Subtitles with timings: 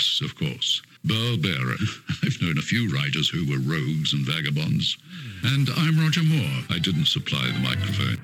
[0.00, 0.80] Yes, of course.
[1.04, 1.76] Burl Barer.
[2.24, 4.96] I've known a few writers who were rogues and vagabonds.
[5.44, 6.64] And I'm Roger Moore.
[6.70, 8.16] I didn't supply the microphone.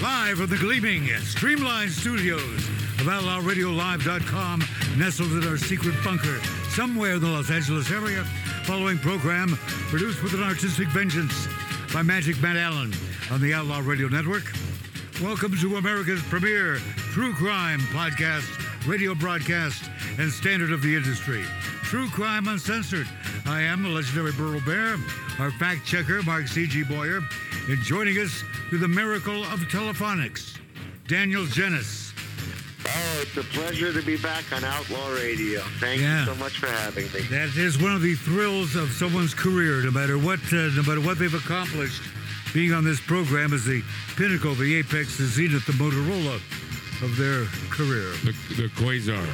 [0.00, 2.68] Live from the gleaming Streamline Studios
[3.00, 4.62] of OutlawRadioLive.com,
[4.96, 6.38] nestled in our secret bunker
[6.76, 8.22] somewhere in the Los Angeles area.
[8.66, 9.58] Following program
[9.90, 11.48] produced with an artistic vengeance
[11.92, 12.92] by Magic Matt Allen
[13.32, 14.44] on the Outlaw Radio Network.
[15.20, 16.76] Welcome to America's premier
[17.10, 18.46] true crime podcast,
[18.86, 21.44] radio broadcast, and standard of the industry.
[21.82, 23.08] True Crime Uncensored.
[23.46, 24.96] I am the legendary Burl Barer,
[25.38, 26.84] our fact checker, Mark C.G.
[26.84, 27.20] Boyer,
[27.68, 30.56] and joining us through the miracle of telephonics,
[31.08, 32.12] Daniel Genis.
[32.86, 35.60] Oh, it's a pleasure to be back on Outlaw Radio.
[35.78, 36.20] Thank Yeah.
[36.20, 37.20] you so much for having me.
[37.30, 41.00] That is one of the thrills of someone's career, no matter what, uh, no matter
[41.00, 42.02] what they've accomplished.
[42.52, 43.82] Being on this program is the
[44.16, 46.40] pinnacle, the apex, the zenith, the Motorola
[47.02, 48.10] of their career.
[48.24, 49.24] The, the Quasar.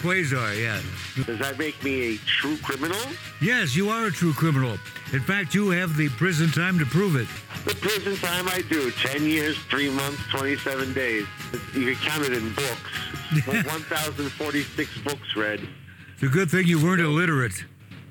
[0.00, 0.80] Quasar, yeah.
[1.24, 2.98] Does that make me a true criminal?
[3.40, 4.78] Yes, you are a true criminal.
[5.12, 7.28] In fact, you have the prison time to prove it.
[7.64, 11.26] The prison time I do, 10 years, 3 months, 27 days.
[11.74, 13.46] You can count it in books.
[13.46, 15.60] 1,046 books read.
[16.14, 17.64] It's a good thing you weren't illiterate.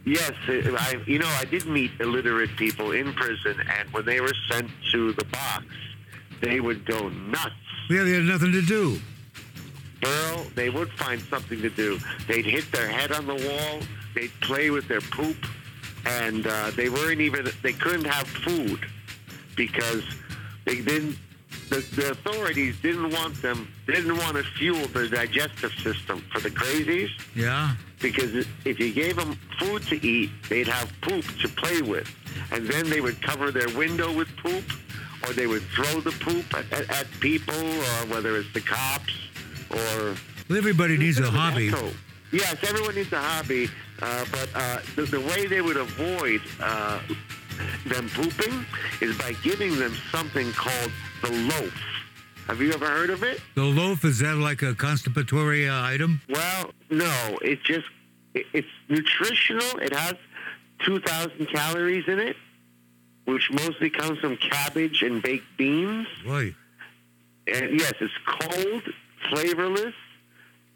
[0.06, 4.34] Yes, I, you know, I did meet illiterate people in prison, and when they were
[4.50, 5.66] sent to the box,
[6.42, 7.54] they would go nuts.
[7.90, 9.00] Yeah, they had nothing to do.
[10.06, 12.00] Earl, they would find something to do.
[12.28, 13.80] They'd hit their head on the wall.
[14.14, 15.38] They'd play with their poop,
[16.06, 17.48] and uh, they weren't even.
[17.64, 18.86] They couldn't have food
[19.56, 20.04] because
[20.66, 21.18] they didn't.
[21.70, 23.68] The, the authorities didn't want them.
[23.88, 27.76] Didn't want to fuel their digestive system for the crazies Yeah?
[28.00, 32.10] because if you gave them food to eat, they'd have poop to play with,
[32.52, 34.64] and then they would cover their window with poop,
[35.26, 39.14] or they would throw the poop at, at, at people, or whether it's the cops,
[39.70, 40.16] or
[40.50, 41.72] Well, everybody needs a hobby.
[42.32, 43.70] Yes, everyone needs a hobby,
[44.02, 47.00] uh, but uh, the, the way they would avoid uh,
[47.86, 48.66] them pooping
[49.02, 50.92] is by giving them something called
[51.24, 51.74] the loaf.
[52.48, 53.42] Have you ever heard of it?
[53.56, 56.22] The loaf, is that like a constipatory uh, item?
[56.30, 57.38] Well, no.
[57.42, 57.88] It just
[58.34, 59.80] it, it's nutritional.
[59.80, 60.16] It has
[60.86, 62.38] two thousand calories in it,
[63.28, 66.08] which mostly comes from cabbage and baked beans.
[66.26, 66.56] Boy.
[67.46, 68.84] And yes, it's cold,
[69.30, 69.94] flavorless,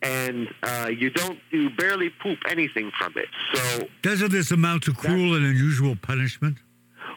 [0.01, 3.28] and uh, you don't you barely poop anything from it.
[3.53, 6.57] So, Doesn't this amount to cruel and unusual punishment?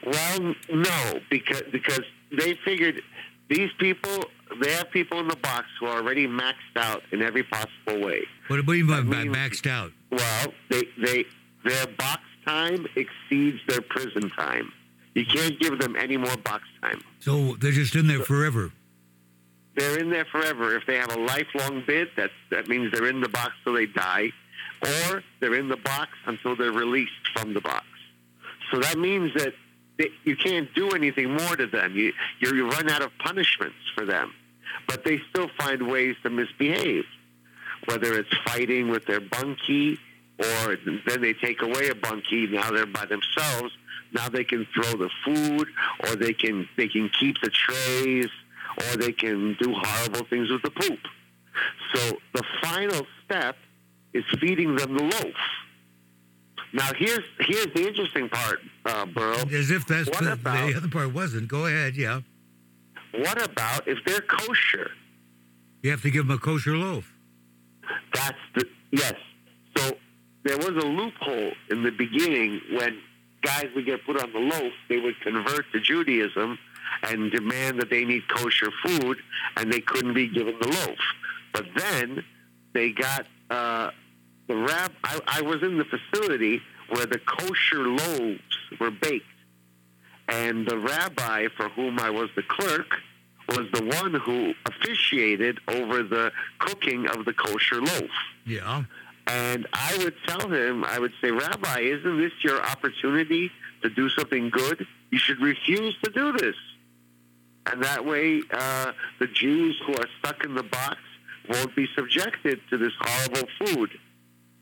[0.06, 2.02] well, no, because because
[2.36, 3.02] they figured
[3.48, 4.24] these people
[4.60, 8.22] they have people in the box who are already maxed out in every possible way.
[8.48, 9.90] What do you mean by That by means- maxed out?
[10.10, 11.24] Well, they they
[11.64, 14.72] their box time exceeds their prison time.
[15.14, 17.02] You can't give them any more box time.
[17.20, 18.72] So they're just in there forever.
[19.76, 20.76] They're in there forever.
[20.76, 23.86] If they have a lifelong bid, that's that means they're in the box till they
[23.86, 24.30] die,
[24.82, 27.86] or they're in the box until they're released from the box.
[28.70, 29.54] So that means that
[29.98, 31.96] they, you can't do anything more to them.
[31.96, 34.32] You, you you run out of punishments for them,
[34.86, 37.04] but they still find ways to misbehave,
[37.86, 39.98] whether it's fighting with their bunkie,
[40.38, 40.76] or
[41.06, 42.46] then they take away a bunkie.
[42.46, 43.72] Now they're by themselves.
[44.14, 45.68] Now they can throw the food,
[46.04, 48.28] or they can they can keep the trays,
[48.78, 50.98] or they can do horrible things with the poop.
[51.94, 53.56] So the final step
[54.12, 55.34] is feeding them the loaf.
[56.72, 59.36] Now here's here's the interesting part, uh, Burrow.
[59.52, 61.48] As if that's What the, about- the other part wasn't.
[61.48, 62.20] Go ahead, yeah.
[63.12, 64.90] What about if they're kosher?
[65.82, 67.12] You have to give them a kosher loaf.
[68.12, 69.14] That's the yes.
[69.76, 69.96] So
[70.44, 72.98] there was a loophole in the beginning when
[73.44, 76.58] guys would get put on the loaf, they would convert to Judaism
[77.02, 79.18] and demand that they need kosher food,
[79.56, 80.98] and they couldn't be given the loaf.
[81.52, 82.24] But then
[82.72, 83.90] they got uh,
[84.48, 84.92] the rab.
[85.04, 88.40] I, I was in the facility where the kosher loaves
[88.80, 89.26] were baked,
[90.28, 92.90] and the rabbi for whom I was the clerk
[93.48, 98.10] was the one who officiated over the cooking of the kosher loaf.
[98.46, 98.84] Yeah.
[99.26, 103.50] And I would tell him, I would say, Rabbi, isn't this your opportunity
[103.82, 104.86] to do something good?
[105.10, 106.56] You should refuse to do this.
[107.66, 110.98] And that way, uh, the Jews who are stuck in the box
[111.48, 113.90] won't be subjected to this horrible food.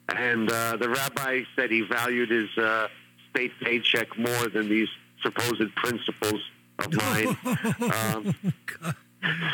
[0.08, 2.88] And uh, the rabbi said he valued his uh,
[3.30, 4.88] state paycheck more than these
[5.22, 6.40] supposed principles
[6.78, 7.36] of mine.
[8.14, 8.34] um,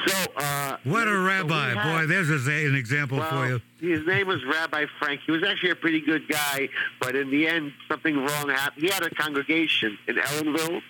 [0.07, 1.75] so, uh, What a so rabbi.
[1.75, 3.61] had- Boy, there's a, an example for you.
[3.81, 5.21] his name was Rabbi Frank.
[5.27, 6.69] He was actually a pretty good guy,
[7.01, 8.83] but in the end, something wrong happened.
[8.83, 10.81] He had a congregation in Ellenville,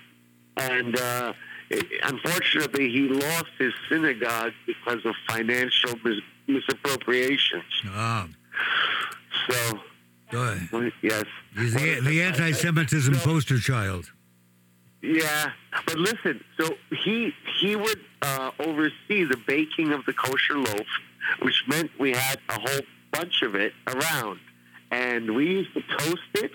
[0.56, 1.32] and uh,
[1.70, 7.64] it, unfortunately, he lost his synagogue because of financial mis- misappropriations.
[7.88, 8.28] Ah.
[9.50, 9.80] So,
[10.30, 10.92] Go ahead.
[11.02, 11.25] yes.
[11.56, 14.12] He's the, the anti-Semitism so- poster child.
[15.03, 15.53] Yeah,
[15.87, 16.43] but listen.
[16.59, 20.87] So he he would uh, oversee the baking of the kosher loaf,
[21.43, 22.81] which meant we had a whole
[23.12, 24.41] bunch of it around,
[24.91, 26.50] and we used to toast it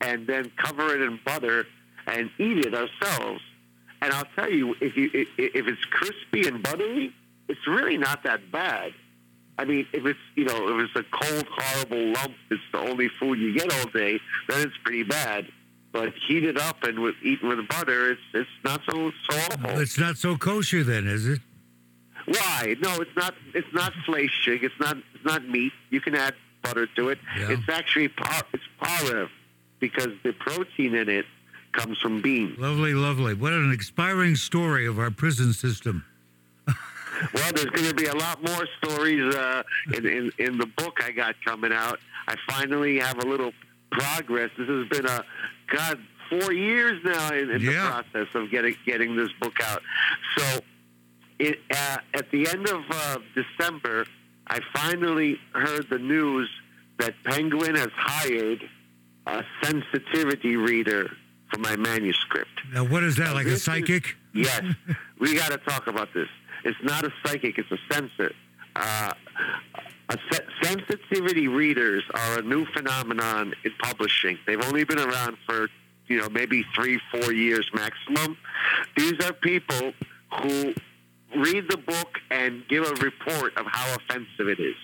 [0.00, 1.66] and then cover it in butter
[2.06, 3.42] and eat it ourselves.
[4.00, 5.28] And I'll tell you, if you if,
[5.66, 7.12] it's crispy and buttery,
[7.48, 8.94] it's really not that bad.
[9.58, 13.08] I mean, if it's you know if it's a cold horrible lump, it's the only
[13.18, 15.48] food you get all day, then it's pretty bad.
[15.98, 19.80] But heated up and with eaten with butter, it's it's not so so awful.
[19.80, 21.40] It's not so kosher then, is it?
[22.24, 22.76] Why?
[22.80, 23.34] No, it's not.
[23.52, 24.62] It's not fleishig.
[24.62, 24.96] It's not.
[25.14, 25.72] It's not meat.
[25.90, 27.18] You can add butter to it.
[27.36, 27.50] Yeah.
[27.50, 28.42] It's actually par.
[28.52, 29.28] It's parev
[29.80, 31.26] because the protein in it
[31.72, 32.56] comes from beans.
[32.58, 33.34] Lovely, lovely.
[33.34, 36.04] What an inspiring story of our prison system.
[37.34, 41.02] Well, there's going to be a lot more stories uh, in, in in the book
[41.02, 41.98] I got coming out.
[42.28, 43.52] I finally have a little
[43.90, 44.50] progress.
[44.58, 45.24] This has been a
[45.74, 45.98] God
[46.30, 47.72] four years now in, in Yeah.
[47.72, 47.88] the
[48.20, 49.82] process of getting getting this book out.
[50.36, 50.60] So,
[51.38, 54.06] it, uh, at the end of uh, December,
[54.46, 56.50] I finally heard the news
[56.98, 58.68] that Penguin has hired
[59.26, 61.10] a sensitivity reader
[61.50, 62.50] for my manuscript.
[62.72, 64.16] Now, what is that, like a This is- psychic?
[64.34, 64.62] Yes,
[65.20, 66.28] we got to talk about this.
[66.64, 68.32] It's not a psychic; it's a sensor.
[68.76, 69.12] Uh,
[70.62, 74.38] sensitivity readers are a new phenomenon in publishing.
[74.46, 75.68] They've only been around for
[76.06, 78.36] you know maybe three, four years maximum.
[78.96, 79.92] These are people
[80.40, 80.74] who
[81.36, 84.76] read the book and give a report of how offensive it is.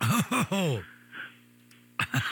[0.00, 0.82] Oh,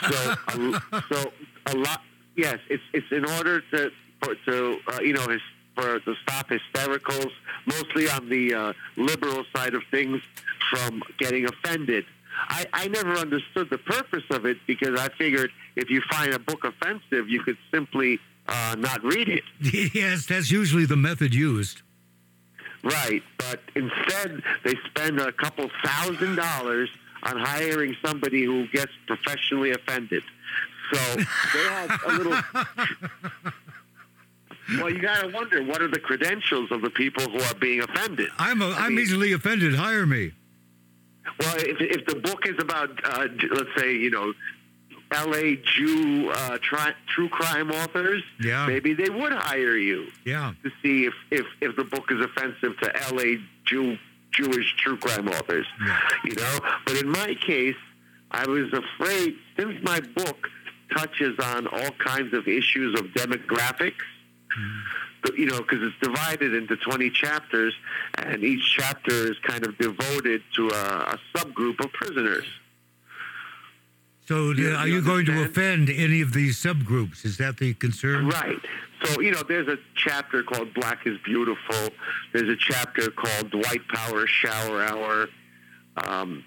[0.09, 1.31] So, a, so
[1.67, 2.01] a lot.
[2.35, 3.91] Yes, it's it's in order to
[4.21, 5.41] for, to uh, you know his,
[5.75, 7.31] for to stop hystericals,
[7.65, 10.21] mostly on the uh, liberal side of things,
[10.71, 12.05] from getting offended.
[12.49, 16.39] I, I never understood the purpose of it because I figured if you find a
[16.39, 19.43] book offensive, you could simply uh, not read it.
[19.93, 21.81] yes, that's usually the method used.
[22.83, 26.89] Right, but instead they spend a couple thousand dollars
[27.23, 30.23] on hiring somebody who gets professionally offended.
[30.93, 32.39] So they have a little.
[34.69, 37.81] Well, you got to wonder what are the credentials of the people who are being
[37.81, 38.27] offended.
[38.37, 39.73] I'm, a, I I'm mean- easily offended.
[39.75, 40.33] Hire me.
[41.39, 44.33] Well, if, if the book is about, uh, let's say, you know,
[45.11, 45.55] L.A.
[45.57, 48.65] Jew uh, tri- true crime authors, Yeah.
[48.67, 50.07] maybe they would hire you.
[50.25, 50.53] Yeah.
[50.63, 53.97] to see if, if, if the book is offensive to LA Jew
[54.33, 55.65] Jewish true crime authors.
[55.85, 55.99] Yeah.
[56.25, 56.59] You know?
[56.85, 57.77] But in my case,
[58.31, 60.49] I was afraid since my book
[60.95, 64.03] touches on all kinds of issues of demographics,
[64.49, 64.65] but,
[65.37, 67.73] you know, because it's divided into 20 chapters,
[68.15, 70.73] and each chapter is kind of devoted to a,
[71.15, 72.45] a subgroup of prisoners.
[74.27, 77.23] So, You- are you you going to offend any of these subgroups?
[77.25, 78.27] Is that the concern?
[78.27, 78.59] Right.
[79.03, 81.89] So, you know, there's a chapter called Black is Beautiful.
[82.33, 85.27] There's a chapter called White Power Shower Hour.
[86.07, 86.43] Um,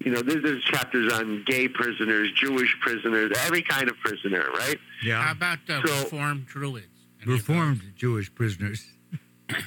[0.00, 4.78] you know, there's, there's chapters on gay prisoners, Jewish prisoners, every kind of prisoner, right?
[5.02, 5.22] Yeah.
[5.22, 6.86] How about uh, So- reformed druids?
[7.26, 8.86] Reformed Jewish prisoners.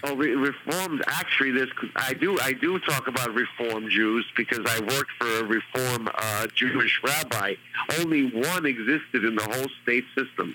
[0.04, 1.02] Oh, re- reformed.
[1.08, 2.38] Actually, this I do.
[2.42, 7.54] I do talk about reform Jews because I worked for a reform uh, Jewish rabbi.
[7.98, 10.54] Only one existed in the whole state system.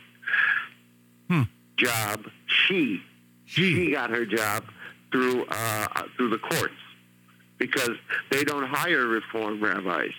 [1.30, 1.42] Hmm.
[1.78, 2.26] Job.
[2.46, 3.00] She.
[3.46, 3.92] She Gee.
[3.92, 4.64] got her job
[5.10, 6.74] through uh, through the courts
[7.56, 7.96] because
[8.30, 10.12] they don't hire reform rabbis.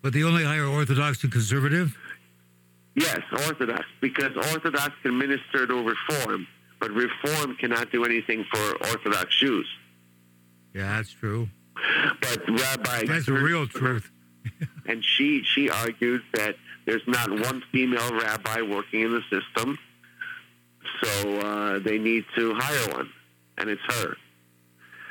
[0.00, 1.94] But they only hire Orthodox and conservative?
[2.96, 6.46] Yes, Orthodox because Orthodox can minister to reform,
[6.80, 9.68] but reform cannot do anything for Orthodox Jews.
[10.74, 11.48] Yeah, that's true.
[12.22, 14.10] But Rabbi That's the real truth.
[14.86, 19.78] and she she argued that there's not one female rabbi working in the system,
[21.02, 23.10] so uh, they need to hire one,
[23.58, 24.16] and it's her.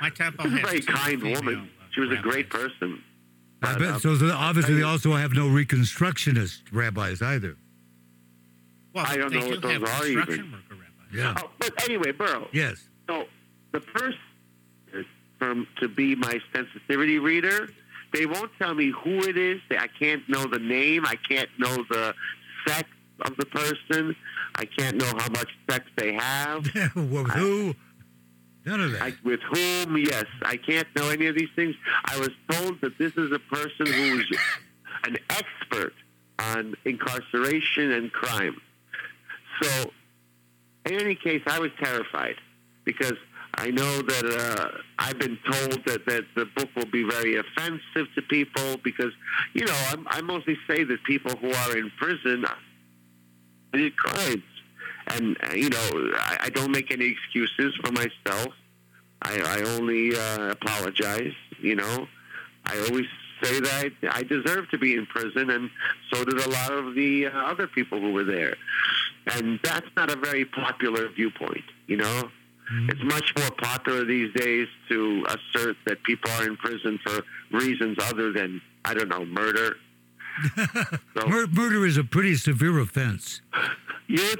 [0.01, 1.70] My temple She's a very kind woman.
[1.80, 2.72] uh, She was a great rabbis.
[2.80, 3.04] person.
[3.62, 7.58] I bet, uh, so the, obviously, they also have no Reconstructionist rabbis either.
[8.96, 10.52] Well, I don't know what those are even.
[10.52, 10.75] worker.
[11.14, 11.36] Yeah.
[11.38, 12.48] oh, but anyway, Burrow.
[12.52, 12.84] Yes.
[13.08, 13.25] So
[13.74, 14.18] the person
[15.38, 17.70] from to be my sensitivity reader,
[18.14, 19.60] they won't tell me who it is.
[19.70, 21.06] I can't know the name.
[21.06, 22.14] I can't know the
[22.66, 22.90] sex
[23.22, 24.16] of the person.
[24.56, 26.64] I can't know how much sex they have.
[26.96, 27.75] With who?
[28.66, 29.02] None of that.
[29.02, 29.96] I, with whom?
[29.96, 31.75] Yes, I can't know any of these things.
[32.06, 34.28] I was told that this is a person who's
[35.04, 35.94] an expert
[36.40, 38.60] on incarceration and crime.
[39.62, 39.91] So,
[40.85, 42.35] in any case, I was terrified
[42.83, 43.17] because
[43.55, 48.07] I know that uh, I've been told that, that the book will be very offensive
[48.15, 49.13] to people because,
[49.53, 52.45] you know, I'm, I mostly say that people who are in prison
[53.74, 54.43] did crimes.
[55.07, 58.53] And, uh, you know, I, I don't make any excuses for myself.
[59.21, 62.07] I, I only uh, apologize, you know.
[62.65, 63.05] I always
[63.41, 65.69] say that I, I deserve to be in prison, and
[66.12, 68.55] so did a lot of the uh, other people who were there.
[69.27, 72.29] And that's not a very popular viewpoint, you know.
[72.89, 77.96] It's much more popular these days to assert that people are in prison for reasons
[78.01, 79.75] other than, I don't know, murder.
[81.15, 83.41] So- Mur- murder is a pretty severe offense.
[84.08, 84.36] You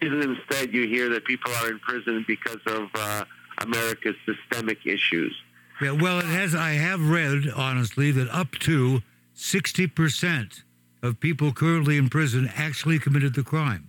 [0.00, 3.24] instead you hear that people are in prison because of uh,
[3.58, 5.34] America's systemic issues.
[5.80, 6.54] Yeah, well, it has.
[6.54, 9.02] I have read honestly that up to
[9.34, 10.62] sixty percent
[11.02, 13.88] of people currently in prison actually committed the crime.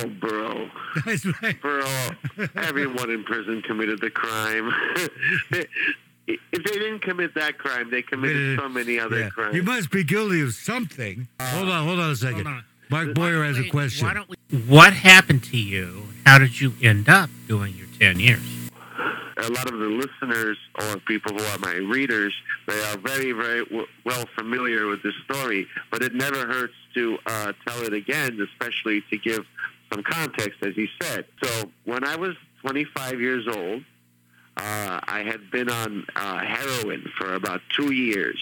[0.00, 0.68] Oh, bro,
[1.06, 1.60] That's right.
[1.60, 1.82] bro!
[2.56, 4.72] Everyone in prison committed the crime.
[5.50, 5.66] if
[6.52, 9.30] they didn't commit that crime, they committed so many other Yeah.
[9.30, 9.54] crimes.
[9.56, 11.28] You must be guilty of something.
[11.40, 12.44] hold on, hold on a second.
[12.46, 12.64] Hold on.
[12.90, 14.06] Mark Boyer has a question.
[14.06, 14.36] Why don't we,
[14.68, 16.08] what happened to you?
[16.26, 18.40] How did you end up doing your 10 years?
[19.38, 22.32] a lot of the listeners or people who are my readers,
[22.68, 25.66] they are very, very w- well familiar with this story.
[25.90, 29.44] But it never hurts to uh, tell it again, especially to give
[29.92, 31.26] some context, as you said.
[31.42, 33.82] So when I was 25 years old,
[34.56, 38.38] uh, I had been on uh, heroin for about two years.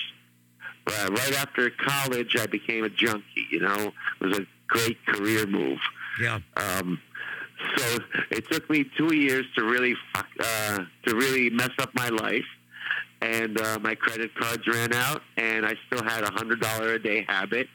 [0.86, 3.46] Uh, right after college, I became a junkie.
[3.50, 5.78] You know, it was a great career move.
[6.20, 6.40] Yeah.
[6.56, 7.00] Um,
[7.76, 7.98] so
[8.30, 12.46] it took me two years to really fuck, uh, to really mess up my life,
[13.20, 16.98] and uh, my credit cards ran out, and I still had a hundred dollar a
[16.98, 17.68] day habit.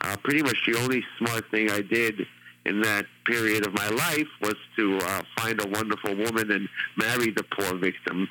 [0.00, 2.26] Uh, pretty much the only smart thing I did
[2.66, 7.30] in that period of my life was to uh, find a wonderful woman and marry
[7.30, 8.28] the poor victim.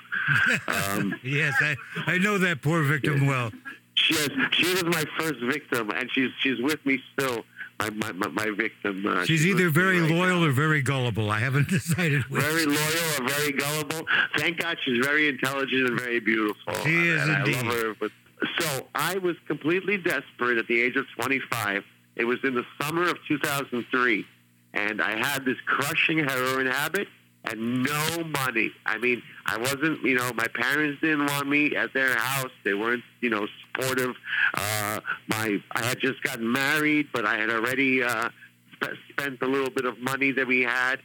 [0.67, 3.51] Um, Yes, I, I know that poor victim well.
[3.95, 7.43] she was, she was my first victim, and she's she's with me still.
[7.79, 9.05] My my, my, victim.
[9.07, 10.47] Uh, She's either very right loyal now.
[10.47, 11.31] or very gullible.
[11.31, 12.43] I haven't decided which.
[12.43, 14.05] very loyal or very gullible.
[14.37, 16.73] Thank God she's very intelligent and very beautiful.
[16.83, 17.55] She is and indeed.
[17.55, 17.95] I love her.
[17.97, 18.11] But,
[18.59, 21.85] so I was completely desperate at the age of 25.
[22.19, 24.25] It was in the summer of 2003,
[24.73, 27.07] and I had this crushing heroin habit
[27.45, 28.71] and no money.
[28.85, 32.51] I mean, I wasn't, you know, my parents didn't want me at their house.
[32.65, 34.17] They weren't, you know, supportive.
[34.53, 34.99] Uh,
[35.29, 38.29] my I had just gotten married, but I had already uh,
[38.75, 40.97] sp- spent a little bit of money that we had.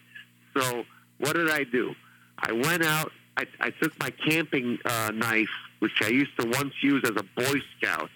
[0.57, 0.85] So
[1.19, 1.95] what did I do?
[2.39, 3.13] I went out.
[3.37, 7.23] I, I took my camping uh, knife, which I used to once use as a
[7.23, 8.11] Boy Scout,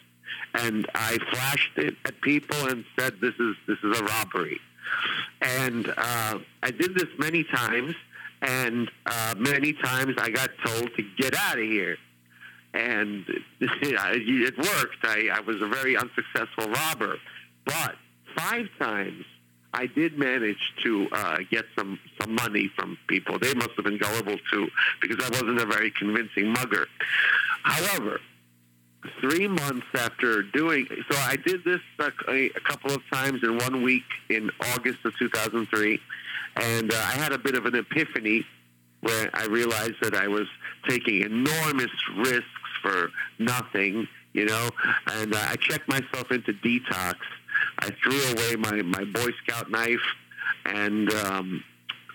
[0.54, 4.61] and I flashed it at people and said, "This is this is a robbery."
[5.40, 7.94] And uh, I did this many times,
[8.42, 11.97] and uh, many times I got told to get out of here.
[12.75, 13.25] And
[13.61, 15.04] it worked.
[15.04, 17.16] I, I was a very unsuccessful robber,
[17.64, 17.97] but
[18.37, 19.25] five times
[19.73, 23.38] I did manage to uh, get some some money from people.
[23.38, 24.68] They must have been gullible too,
[25.00, 26.87] because I wasn't a very convincing mugger.
[27.62, 28.20] However,
[29.21, 33.83] three months after doing so i did this a, a couple of times in one
[33.83, 36.00] week in august of 2003
[36.57, 38.45] and uh, i had a bit of an epiphany
[39.00, 40.49] where i realized that i was
[40.88, 42.45] taking enormous risks
[42.83, 44.69] for nothing you know?
[45.07, 47.17] And uh, i checked myself into detox.
[47.81, 50.07] I threw away my, my boy scout knife
[50.64, 51.64] and um,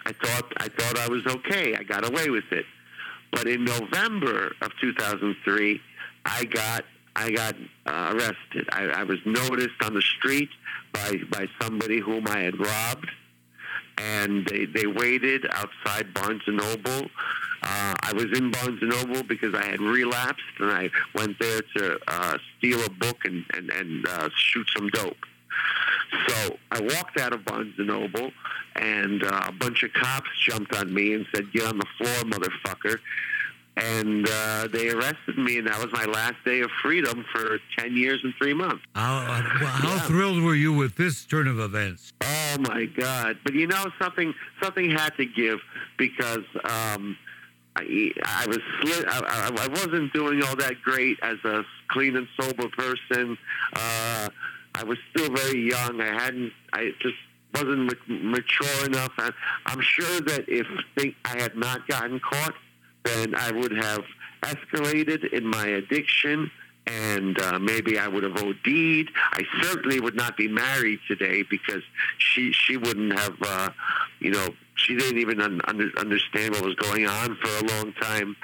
[0.06, 1.75] i thought i thought i was okay.
[1.75, 2.66] I got away with it.
[3.32, 5.82] But in november of 2003
[6.25, 8.68] I got I got uh, arrested.
[8.72, 10.50] I, I was noticed on the street
[10.92, 13.10] by by somebody whom I had robbed,
[13.98, 17.10] and they they waited outside Barnes and Noble.
[17.62, 21.62] Uh, I was in Barnes and Noble because I had relapsed, and I went there
[21.77, 25.25] to uh, steal a book and and and uh, shoot some dope.
[26.27, 28.32] So I walked out of Barnes and Noble,
[28.75, 32.24] and uh, a bunch of cops jumped on me and said, "Get on the floor,
[32.24, 33.00] motherfucker!"
[33.75, 37.96] And uh, they arrested me, and that was my last day of freedom for ten
[37.98, 38.84] years and three months.
[38.96, 39.27] How, uh,
[39.60, 40.00] well, how Yeah.
[40.01, 42.13] thrilled were you with this turn of events?
[42.22, 43.38] Oh my God!
[43.44, 44.34] But you know something?
[44.62, 45.60] Something had to give
[45.98, 47.18] because um,
[47.75, 52.15] I, I was sli- I, I I wasn't doing all that great as a clean
[52.15, 53.38] and sober person.
[53.75, 54.30] Uh,
[54.75, 56.00] I was still very young.
[56.00, 56.53] I hadn't.
[56.74, 57.15] I just
[57.56, 59.12] wasn't ma- mature enough.
[59.18, 59.32] I,
[59.65, 62.53] I'm sure that if they, I had not gotten caught,
[63.04, 64.04] then I would have
[64.42, 66.52] escalated in my addiction.
[66.86, 68.66] And uh, maybe I would have OD'd.
[68.66, 71.82] I certainly would not be married today because
[72.18, 73.70] she she wouldn't have, uh,
[74.20, 77.94] you know, she didn't even un- under, understand what was going on for a long
[77.94, 78.36] time.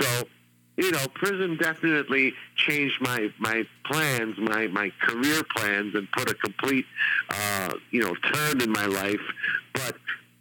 [0.00, 0.28] So,
[0.76, 6.34] you know, prison definitely changed my my plans, my my career plans, and put a
[6.34, 6.86] complete,
[7.30, 9.20] uh, you know, turn in my life.
[9.72, 9.94] But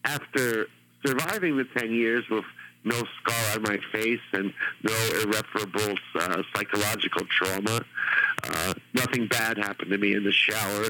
[0.06, 0.70] after
[1.06, 2.46] surviving the ten years with
[2.88, 4.54] no scar on my face and
[4.84, 7.84] no irreparable uh, psychological trauma.
[8.44, 10.86] Uh, nothing bad happened to me in the shower.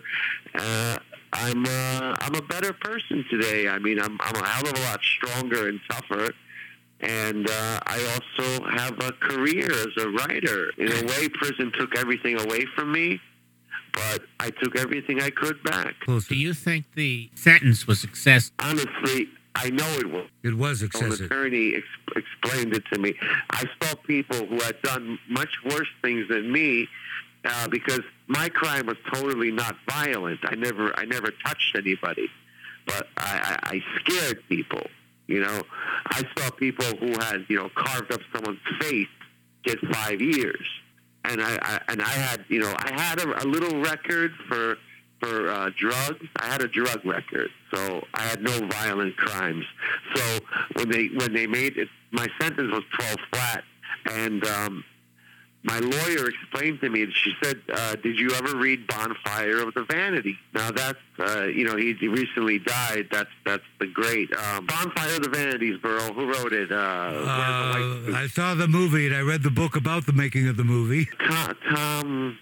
[0.54, 0.98] Uh,
[1.34, 3.68] I'm uh, I'm a better person today.
[3.68, 6.34] I mean, I'm I'm a hell of a lot stronger and tougher.
[7.00, 10.72] And uh, I also have a career as a writer.
[10.78, 13.22] In a way, prison took everything away from me,
[13.94, 15.94] but I took everything I could back.
[16.08, 18.52] Do you think the sentence was excessive?
[18.60, 20.28] Honestly, I know it was.
[20.44, 21.20] It was excessive.
[21.20, 21.86] An attorney ex-
[22.16, 23.16] explained it to me.
[23.50, 26.88] I saw people who had done much worse things than me
[27.44, 30.40] uh, because my crime was totally not violent.
[30.44, 32.30] I never, I never touched anybody,
[32.86, 34.82] but I, I, I scared people.
[35.28, 35.64] You know,
[36.06, 39.08] I saw people who had, you know, carved up someone's face
[39.64, 40.66] get five years,
[41.26, 44.78] and I, I and I had, you know, I had a, a little record for
[45.20, 46.26] for uh, drugs.
[46.38, 49.66] I had a drug record, so I had no violent crimes.
[50.16, 50.40] So
[50.74, 53.64] when they when they made it, my sentence was twelve flat,
[54.12, 54.84] and um,
[55.64, 57.04] my lawyer explained to me.
[57.04, 61.44] And She said, uh, "Did you ever read Bonfire of the Vanity?" Now that's uh,
[61.46, 63.08] you know he recently died.
[63.12, 66.14] That's that's the great um, Bonfire of the Vanities, Burrow.
[66.14, 66.72] Who wrote it?
[66.72, 70.06] Uh, Wears a White Uh, I saw the movie and I read the book about
[70.06, 71.08] the making of the movie.
[71.28, 72.38] Tom, Tom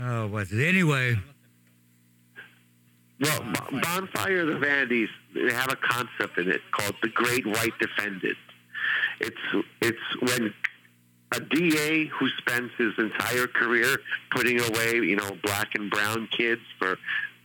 [0.00, 0.64] Oh, what's it?
[0.64, 1.16] Anyway,
[3.20, 7.46] Well, Bo- Bonfire of the Vanities, they have a concept in it called the Great
[7.46, 8.36] White Defendant.
[9.20, 9.36] It's
[9.80, 10.54] it's when
[11.32, 13.98] a DA who spends his entire career
[14.30, 16.96] putting away, you know, black and brown kids for,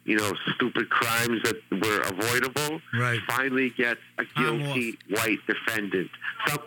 [0.06, 3.20] you know, stupid crimes that were avoidable, Right.
[3.28, 6.10] finally gets a guilty white defendant.
[6.48, 6.64] So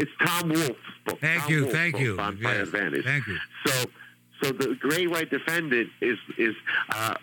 [0.00, 1.20] it's Tom Wolfe's book.
[1.20, 2.16] thank Tom you, thank wrote you.
[2.16, 3.04] Bonfire Yes, Vanities.
[3.04, 3.38] thank you.
[3.66, 3.90] So,
[4.42, 6.54] so the gray white defendant is is
[6.90, 7.14] uh,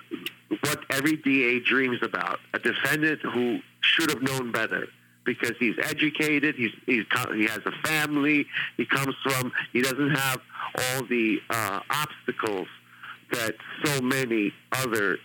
[0.61, 2.39] what every DA dreams about.
[2.53, 4.87] A defendant who should have known better
[5.25, 6.55] because he's educated.
[6.55, 8.45] He's, he's he has a family.
[8.77, 9.51] He comes from.
[9.71, 10.41] He doesn't have
[10.77, 12.67] all the uh, obstacles
[13.31, 15.17] that so many other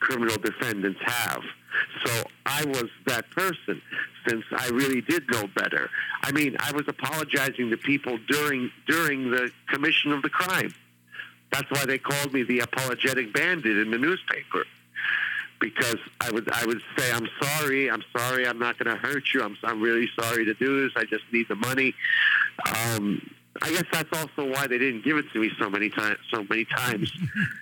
[0.00, 1.42] criminal defendants have.
[2.04, 3.82] So I was that person
[4.26, 5.90] since I really did know better.
[6.22, 10.72] I mean, I was apologizing to people during during the commission of the crime.
[11.50, 14.64] That's why they called me the apologetic bandit in the newspaper.
[15.58, 19.24] Because I would I would say I'm sorry, I'm sorry, I'm not going to hurt
[19.32, 19.42] you.
[19.42, 20.92] I'm I'm really sorry to do this.
[20.96, 21.94] I just need the money.
[22.66, 23.30] Um,
[23.62, 26.18] I guess that's also why they didn't give it to me so many times.
[26.30, 27.10] So many times,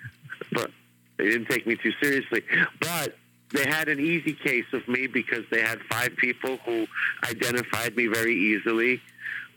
[0.51, 0.71] but
[1.15, 2.43] they didn't take me too seriously.
[2.81, 3.15] But
[3.53, 6.87] they had an easy case of me because they had five people who
[7.23, 9.01] identified me very easily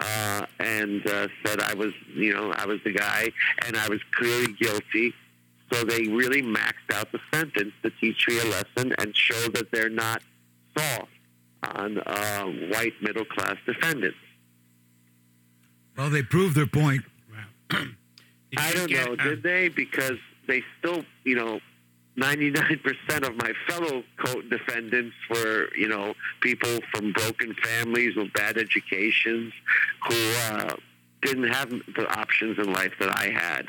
[0.00, 3.30] uh, and uh, said I was, you know, I was the guy,
[3.66, 5.14] and I was clearly guilty.
[5.72, 9.70] So they really maxed out the sentence to teach me a lesson and show that
[9.70, 10.22] they're not
[10.76, 11.08] soft
[11.62, 14.16] on uh, white middle class defendants.
[15.96, 17.02] Well, they proved their point.
[17.70, 19.68] I don't get, know, uh, did they?
[19.68, 21.60] Because they still, you know,
[22.18, 29.52] 99% of my fellow co-defendants were, you know, people from broken families with bad educations
[30.08, 30.74] who uh,
[31.22, 33.68] didn't have the options in life that I had.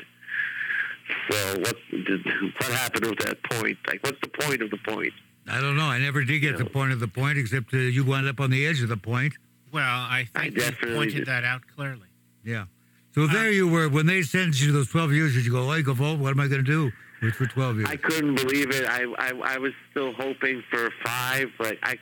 [1.30, 3.78] So what did, what happened with that point?
[3.86, 5.12] Like, what's the point of the point?
[5.48, 5.84] I don't know.
[5.84, 8.50] I never did get the point of the point, except uh, you wound up on
[8.50, 9.34] the edge of the point.
[9.72, 11.26] Well, I I think you pointed did.
[11.26, 12.06] that out clearly.
[12.44, 12.66] Yeah.
[13.14, 13.88] So there you were.
[13.88, 16.30] When they sentenced you to those 12 years, did you go, oh, go, well, what
[16.30, 16.92] am I going to do
[17.28, 17.88] for 12 years?
[17.90, 18.88] I couldn't believe it.
[18.88, 21.98] I, I I was still hoping for five, but I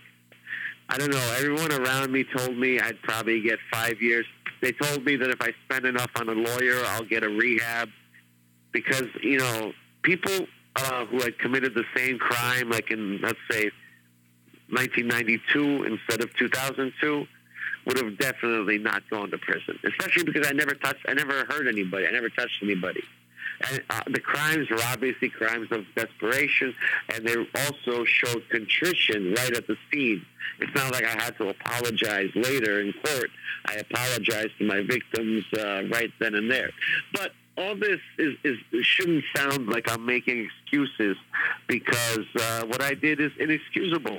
[0.89, 1.35] I don't know.
[1.37, 4.27] Everyone around me told me I'd probably get five years.
[4.61, 7.89] They told me that if I spend enough on a lawyer, I'll get a rehab.
[8.73, 13.71] Because you know, people uh, who had committed the same crime, like in let's say
[14.71, 17.27] 1992 instead of 2002,
[17.87, 19.79] would have definitely not gone to prison.
[19.85, 23.03] Especially because I never touched, I never hurt anybody, I never touched anybody.
[23.69, 26.75] And uh, the crimes were obviously crimes of desperation,
[27.15, 30.25] and they also showed contrition right at the scene.
[30.61, 33.31] It's not like I had to apologize later in court.
[33.67, 36.71] I apologized to my victims uh, right then and there.
[37.13, 41.17] But all this is, is shouldn't sound like I'm making excuses
[41.67, 44.19] because uh, what I did is inexcusable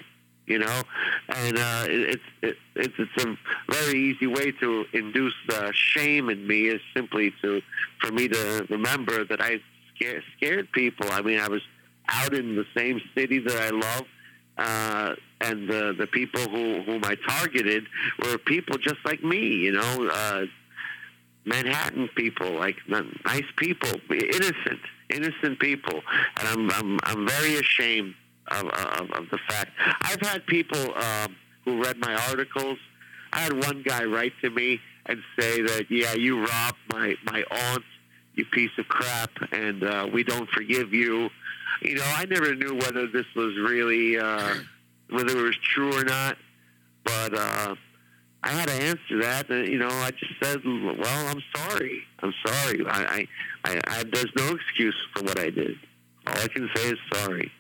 [0.50, 0.82] you know,
[1.30, 3.38] and uh, it, it's it, it's it's a
[3.72, 7.62] very easy way to induce uh, shame in me is simply to
[8.02, 9.62] for me to remember that I
[9.96, 11.08] scared scared people.
[11.12, 11.62] I mean, I was
[12.10, 14.06] out in the same city that I love.
[14.60, 17.86] uh, and the the people who whom I targeted
[18.22, 20.46] were people just like me, you know, uh,
[21.46, 22.76] Manhattan people, like
[23.26, 26.02] nice people, innocent, innocent people,
[26.38, 28.16] and I'm I'm I'm very ashamed
[28.52, 31.28] of of, of the fact I've had people uh,
[31.66, 32.78] who read my articles.
[33.32, 37.44] I had one guy write to me and say that, yeah, you robbed my my
[37.52, 37.84] aunt,
[38.36, 41.30] you piece of crap, and uh, we don't forgive you.
[41.82, 44.56] You know, I never knew whether this was really uh,
[45.10, 46.38] whether it was true or not,
[47.04, 47.76] but uh,
[48.44, 49.50] I had to answer that.
[49.50, 52.04] And, you know, I just said, well, I'm sorry.
[52.20, 52.86] I'm sorry.
[52.88, 53.28] I, I,
[53.66, 55.78] I, I there's no excuse for what I did.
[56.28, 57.52] All I can say is sorry.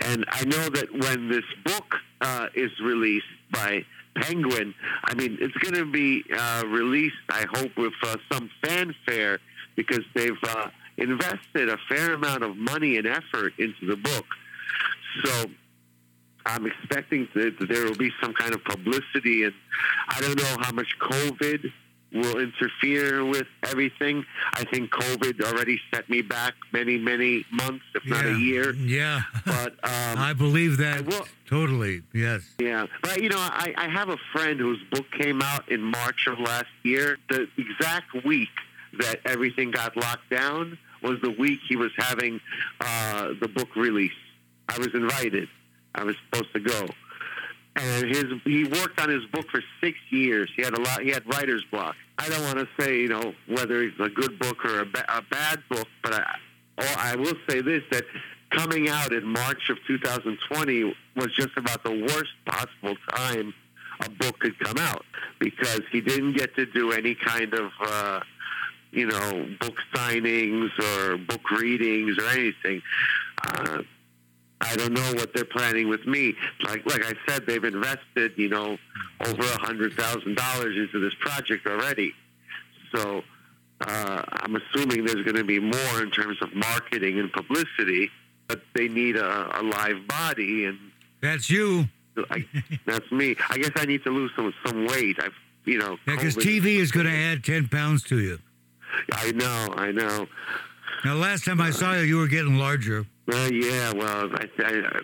[0.00, 3.84] And I know that when this book uh, is released by
[4.16, 9.38] Penguin, I mean, it's going to be uh, released, I hope, with uh, some fanfare
[9.76, 14.26] because they've uh, invested a fair amount of money and effort into the book.
[15.24, 15.46] So
[16.46, 19.54] I'm expecting that there will be some kind of publicity, and
[20.08, 21.70] I don't know how much COVID
[22.12, 24.24] will interfere with everything.
[24.52, 28.74] I think COVID already set me back many, many months, if not a year.
[28.74, 29.22] Yeah.
[29.46, 32.02] But um, I believe that I will- totally.
[32.12, 32.42] Yes.
[32.58, 36.26] yeah, but you know, I, I have a friend whose book came out in March
[36.26, 37.18] of last year.
[37.28, 38.48] The exact week
[38.98, 42.40] that everything got locked down was the week he was having
[42.80, 44.12] uh, the book release.
[44.68, 45.48] I was invited.
[45.94, 46.86] I was supposed to go,
[47.76, 50.50] and his he worked on his book for six years.
[50.54, 51.02] He had a lot.
[51.02, 51.96] He had writer's block.
[52.18, 55.06] I don't want to say you know whether it's a good book or a, ba-
[55.08, 56.36] a bad book, but I,
[56.78, 58.04] oh, I will say this that
[58.50, 63.54] coming out in March of 2020 was just about the worst possible time
[64.00, 65.04] a book could come out
[65.38, 68.20] because he didn't get to do any kind of uh,
[68.90, 72.82] you know book signings or book readings or anything.
[73.42, 73.82] Uh,
[74.62, 76.34] I don't know what they're planning with me.
[76.62, 78.78] Like like I said, they've invested you know
[79.26, 82.14] over a hundred thousand dollars into this project already.
[82.94, 83.22] So
[83.80, 88.10] uh, I'm assuming there's going to be more in terms of marketing and publicity,
[88.46, 90.78] but they need a, a live body, and
[91.20, 91.86] That's you.
[92.30, 92.46] I,
[92.86, 93.34] that's me.
[93.48, 95.18] I guess I need to lose some some weight.
[95.20, 95.32] I've
[95.64, 98.38] you know Because COVID- TV is going to add 10 pounds to you.
[99.12, 100.26] I know, I know.
[101.04, 103.04] Now, last time I saw you, you were getting larger.
[103.26, 103.92] Well, yeah.
[103.92, 105.00] Well, I, I,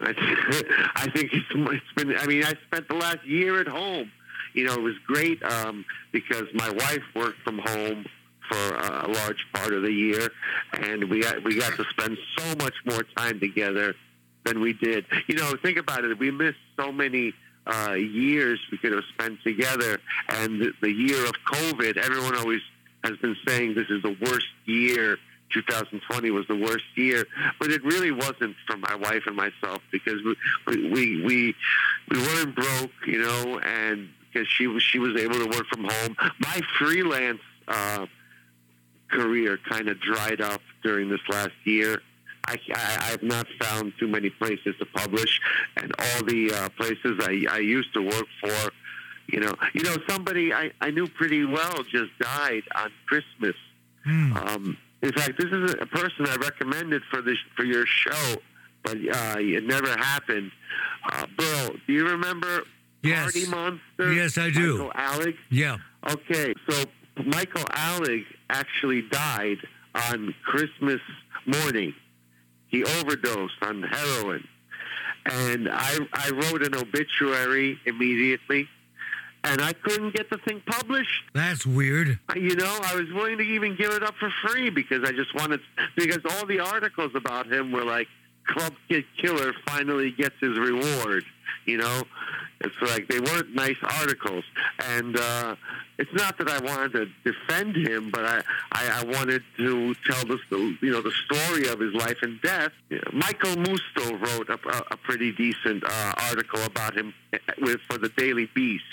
[0.00, 0.14] I,
[0.96, 2.16] I think it's, it's been.
[2.16, 4.12] I mean, I spent the last year at home.
[4.54, 8.04] You know, it was great um, because my wife worked from home
[8.48, 10.28] for a large part of the year,
[10.72, 13.94] and we got, we got to spend so much more time together
[14.44, 15.06] than we did.
[15.28, 16.18] You know, think about it.
[16.18, 17.32] We missed so many
[17.66, 22.60] uh, years we could have spent together, and the, the year of COVID, everyone always
[23.04, 25.16] has been saying this is the worst year
[25.52, 27.26] 2020 was the worst year,
[27.58, 30.36] but it really wasn't for my wife and myself because we
[30.90, 31.54] we we,
[32.10, 35.84] we weren't broke, you know, and because she was she was able to work from
[35.84, 36.16] home.
[36.40, 38.06] My freelance uh,
[39.10, 42.00] career kind of dried up during this last year.
[42.46, 45.40] I, I, I've not found too many places to publish,
[45.76, 48.72] and all the uh, places I, I used to work for,
[49.26, 53.56] you know, you know, somebody I, I knew pretty well just died on Christmas.
[54.04, 54.32] Hmm.
[54.36, 58.36] Um, in fact, this is a person I recommended for this for your show,
[58.82, 60.50] but uh, it never happened.
[61.10, 62.62] Uh, Bill, do you remember
[63.02, 63.22] Yes.
[63.32, 64.12] Party Monster?
[64.12, 64.76] Yes, I do.
[64.76, 65.34] Michael Alig.
[65.50, 65.76] Yeah.
[66.10, 66.84] Okay, so
[67.24, 69.58] Michael Alig actually died
[69.94, 71.00] on Christmas
[71.46, 71.94] morning.
[72.68, 74.46] He overdosed on heroin,
[75.26, 78.68] and I I wrote an obituary immediately,
[79.44, 81.24] and I couldn't get the thing published.
[81.34, 82.18] That's weird.
[82.34, 85.34] You know, I was willing to even give it up for free because I just
[85.34, 85.60] wanted
[85.96, 88.08] because all the articles about him were like
[88.46, 91.24] Club Kid Killer finally gets his reward.
[91.66, 92.02] You know,
[92.60, 94.44] it's like they weren't nice articles,
[94.86, 95.56] and uh,
[95.98, 100.24] it's not that I wanted to defend him, but I, I, I wanted to tell
[100.24, 100.38] the
[100.80, 102.72] you know the story of his life and death.
[103.12, 108.08] Michael Musto wrote a, a, pretty decent uh, article about him eh, with for the
[108.10, 108.84] Daily Beast.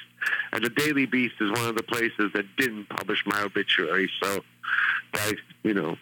[0.52, 4.10] And the Daily Beast is one of the places that didn't publish my obituary.
[4.22, 4.44] So,
[5.14, 5.98] I, you know,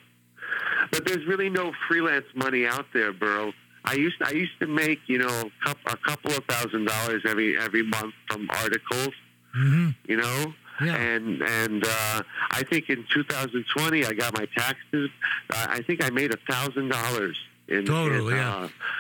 [0.92, 3.54] but there's really no freelance money out there, Burl.
[3.84, 7.24] I used I used to make you know a couple, a couple of thousand dollars
[7.26, 9.14] every every month from articles,
[9.54, 10.54] hmm you know.
[10.82, 10.96] Yeah.
[10.96, 15.10] And and uh, I think in 2020 I got my taxes.
[15.50, 18.56] Uh, I think I made a thousand dollars in Totally, in, yeah.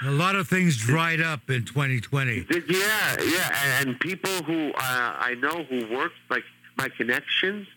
[0.05, 2.43] uh, A lot of things dried up in 2020.
[2.43, 2.77] Th- Yeah,
[3.23, 6.43] yeah, and, and people who uh, I know who work like
[6.77, 7.67] my connections,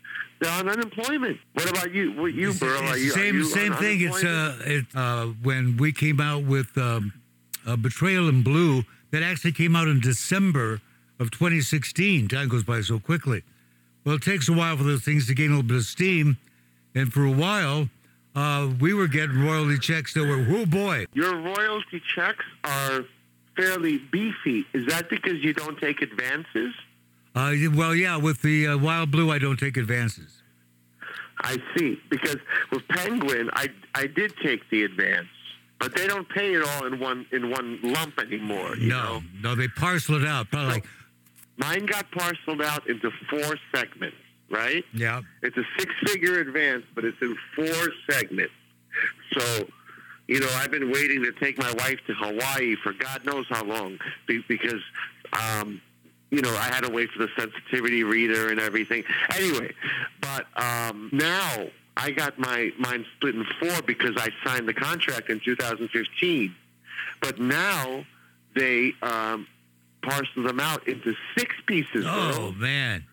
[0.41, 1.39] they're on unemployment.
[1.55, 2.13] What about you?
[2.13, 2.81] What you, It's- Burl?
[2.83, 4.01] it's Are you same are you same thing.
[4.01, 7.13] It's uh, it, uh, when we came out with um,
[7.67, 10.81] uh, Betrayal in Blue that actually came out in December
[11.19, 12.29] of 2016.
[12.29, 13.43] Time goes by so quickly.
[14.05, 16.39] Well, it takes a while for those things to gain a little bit of steam.
[16.95, 17.89] And for a while,
[18.39, 21.07] uh, we were getting royalty checks that were, oh boy.
[21.13, 23.05] Your royalty checks are
[23.57, 24.65] fairly beefy.
[24.73, 26.75] Is that because you don't take advances?
[27.35, 30.43] Uh, well, yeah, with the uh, Wild Blue, I don't take advances.
[31.41, 32.01] I see.
[32.09, 32.37] Because
[32.73, 35.29] with Penguin, I I did take the advance,
[35.79, 38.77] but they don't pay it all in one in one lump anymore.
[38.77, 39.23] You no, know?
[39.43, 40.51] no, they parcel it out.
[40.51, 40.85] Probably like,
[41.59, 44.17] Mine got parceled out into four segments,
[44.51, 44.85] right?
[44.95, 45.23] yeah.
[45.43, 48.53] It's a six-figure advance, but it's in four segments.
[49.33, 49.69] So,
[50.27, 53.65] you know, I've been waiting to take my wife to Hawaii for God knows how
[53.65, 54.83] long because,
[55.33, 55.81] um,
[56.31, 59.05] you know, I had to wait for the sensitivity reader and everything.
[59.35, 59.75] Anyway,
[60.21, 65.31] but um, now I got my mine split in four because I signed the contract
[65.31, 66.55] in 2015.
[67.21, 68.05] But now
[68.55, 69.47] they um,
[70.03, 72.05] parcel them out into six pieces.
[72.07, 72.53] Oh, Earl.
[72.53, 73.05] man.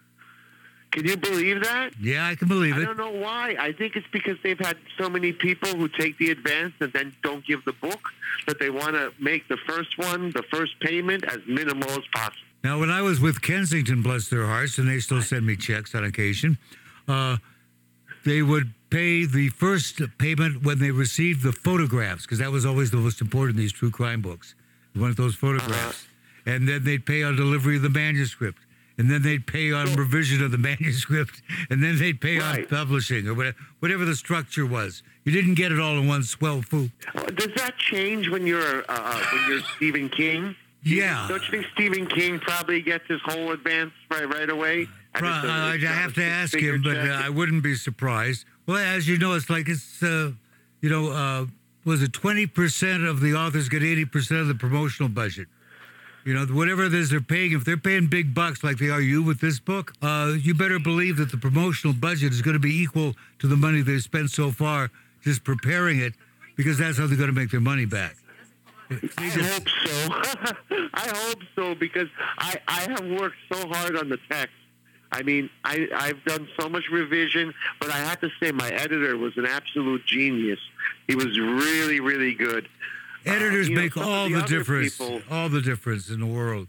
[0.96, 1.92] Can you believe that?
[2.00, 2.84] Yeah, I can believe it.
[2.84, 3.58] I don't know why.
[3.60, 7.14] I think it's because they've had so many people who take the advance and then
[7.22, 8.00] don't give the book
[8.48, 12.38] that they want to make the first one, the first payment, as minimal as possible.
[12.64, 15.94] Now, when I was with Kensington, bless their hearts, and they still send me checks
[15.94, 16.58] on occasion,
[17.10, 17.38] uh,
[18.24, 22.92] they would pay the first payment when they received the photographs, because that was always
[22.92, 24.56] the most important in these true crime books.
[24.94, 26.08] One of those photographs.
[26.46, 28.60] And then they'd pay on delivery of the manuscript.
[28.98, 31.42] And then they'd pay on revision of the manuscript.
[31.70, 35.04] And then they'd pay on publishing or whatever, whatever the structure was.
[35.24, 36.92] You didn't get it all in one swell swoop.
[37.14, 40.56] Uh, Does that change when you're uh, uh, when you're Stephen King?
[40.84, 41.26] Yeah.
[41.28, 44.88] Don't you think Stephen King probably gets his whole advance right right away?
[45.16, 47.22] And Pro- I'd have to ask him, but uh.
[47.24, 48.46] I wouldn't be surprised.
[48.68, 50.32] Well, as you know, it's like it's, uh,
[50.82, 51.46] you know, uh,
[51.86, 55.48] was it 20% of the authors get 80% of the promotional budget?
[56.26, 59.00] You know, whatever it is they're paying, if they're paying big bucks like they are
[59.00, 62.60] you with this book, uh, you better believe that the promotional budget is going to
[62.60, 64.90] be equal to the money they've spent so far
[65.24, 66.14] just preparing it
[66.56, 68.16] because that's how they're going to make their money back.
[68.90, 70.56] I hope so.
[70.94, 72.08] I hope so because
[72.40, 74.54] I, I have worked so hard on the text.
[75.12, 79.16] I mean, I, I've done so much revision, but I have to say my editor
[79.16, 80.60] was an absolute genius.
[81.08, 82.68] He was really, really good.
[83.26, 84.98] Editors Uh, you know, make all the the, difference.
[84.98, 86.68] people- all the difference in the world.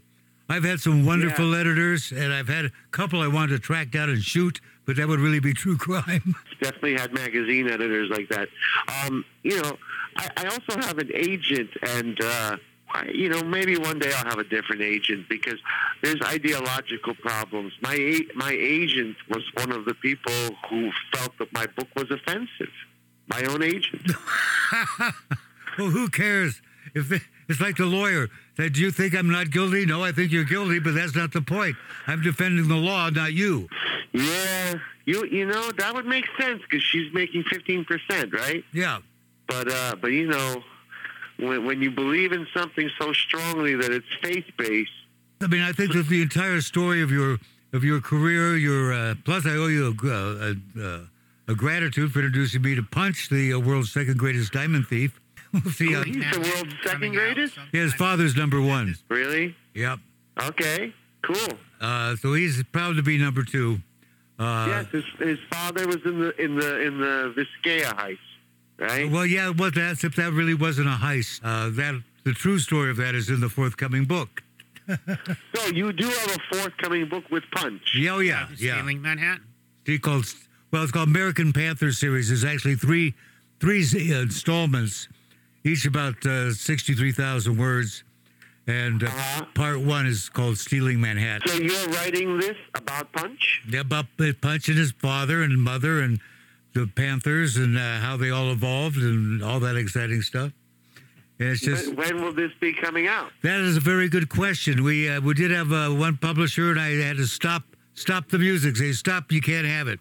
[0.48, 4.10] I've had some wonderful editors, and I've had a couple I wanted to track down
[4.10, 6.34] and shoot, but that would really be true crime.
[6.60, 8.48] definitely had magazine editors like that.
[9.04, 9.76] Um, you know,
[10.16, 12.56] I, I also have an agent, and uh,
[12.90, 15.58] I, you know, maybe one day I'll have a different agent because
[16.00, 17.72] there's ideological problems.
[17.82, 20.32] My my agent was one of the people
[20.70, 22.70] who felt that my book was offensive.
[23.28, 24.12] My own agent.
[25.78, 26.60] well, who cares?
[26.94, 29.86] If it, it's like the lawyer that do you think I'm not guilty?
[29.86, 31.76] No, I think you're guilty, but that's not the point.
[32.06, 33.68] I'm defending the law, not you.
[34.12, 38.64] yeah, you you know that would make sense because she's making fifteen percent, right?
[38.72, 38.98] Yeah.
[39.46, 40.62] But uh, but you know,
[41.38, 44.90] when when you believe in something so strongly that it's faith based.
[45.40, 47.38] I mean, I think that the entire story of your
[47.72, 51.08] of your career, your uh, plus, I owe you a, a, a,
[51.48, 55.20] a gratitude for introducing me to Punch, the uh, world's second greatest diamond thief.
[55.64, 55.94] We'll see.
[55.94, 57.58] He's the world's second greatest?
[57.72, 58.96] His father's number one.
[59.08, 59.54] Really?
[59.74, 59.98] Yep.
[60.42, 60.92] Okay,
[61.22, 61.58] cool.
[61.80, 63.78] Uh, so he's proud to be number two.
[64.38, 68.18] Uh, yes, his, his father was in the in the in the Vizcaya heist,
[68.78, 69.10] right?
[69.10, 71.40] Well, yeah, well, that, except that really wasn't a heist.
[71.42, 74.42] Uh, that the true story of that is in the forthcoming book.
[75.54, 77.92] So you do have a forthcoming book with Punch.
[77.96, 78.74] Yeah, oh, yeah, yeah.
[78.74, 79.44] Stealing Manhattan.
[79.84, 80.26] He called
[80.70, 82.28] well, it's called American Panther series.
[82.28, 83.14] There's actually three
[83.58, 85.08] three uh, installments,
[85.66, 88.04] each about uh, sixty-three thousand words,
[88.66, 89.44] and uh, Uh-huh.
[89.54, 91.48] part one is called Stealing Manhattan.
[91.48, 93.62] So you're writing this about Punch?
[93.68, 96.20] Yeah, about uh, Punch and his father and mother and
[96.74, 100.52] the Panthers and uh, how they all evolved and all that exciting stuff.
[101.38, 103.30] And it's just When- when will this be coming out?
[103.42, 104.84] that is a very good question.
[104.84, 108.38] We uh, we did have uh, one publisher, and I had to stop stop the
[108.38, 108.76] music.
[108.76, 109.98] Say stop, you can't have it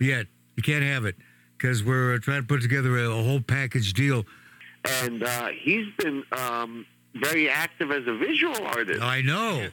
[0.00, 0.26] yet.
[0.56, 1.16] You can't have it
[1.56, 4.24] because we're uh, trying to put together a, a whole package deal.
[4.84, 9.02] And uh, he's been um, very active as a visual artist.
[9.02, 9.68] I know.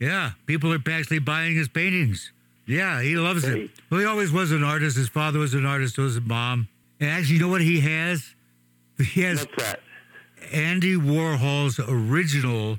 [0.00, 2.32] Yeah, people are actually buying his paintings.
[2.66, 3.70] Yeah, he loves it.
[3.90, 4.96] Well, he always was an artist.
[4.96, 5.96] His father was an artist.
[5.96, 6.68] So was his mom.
[7.00, 8.34] And actually, you know what he has?
[9.12, 9.44] He has?
[10.52, 12.78] Andy Warhol's original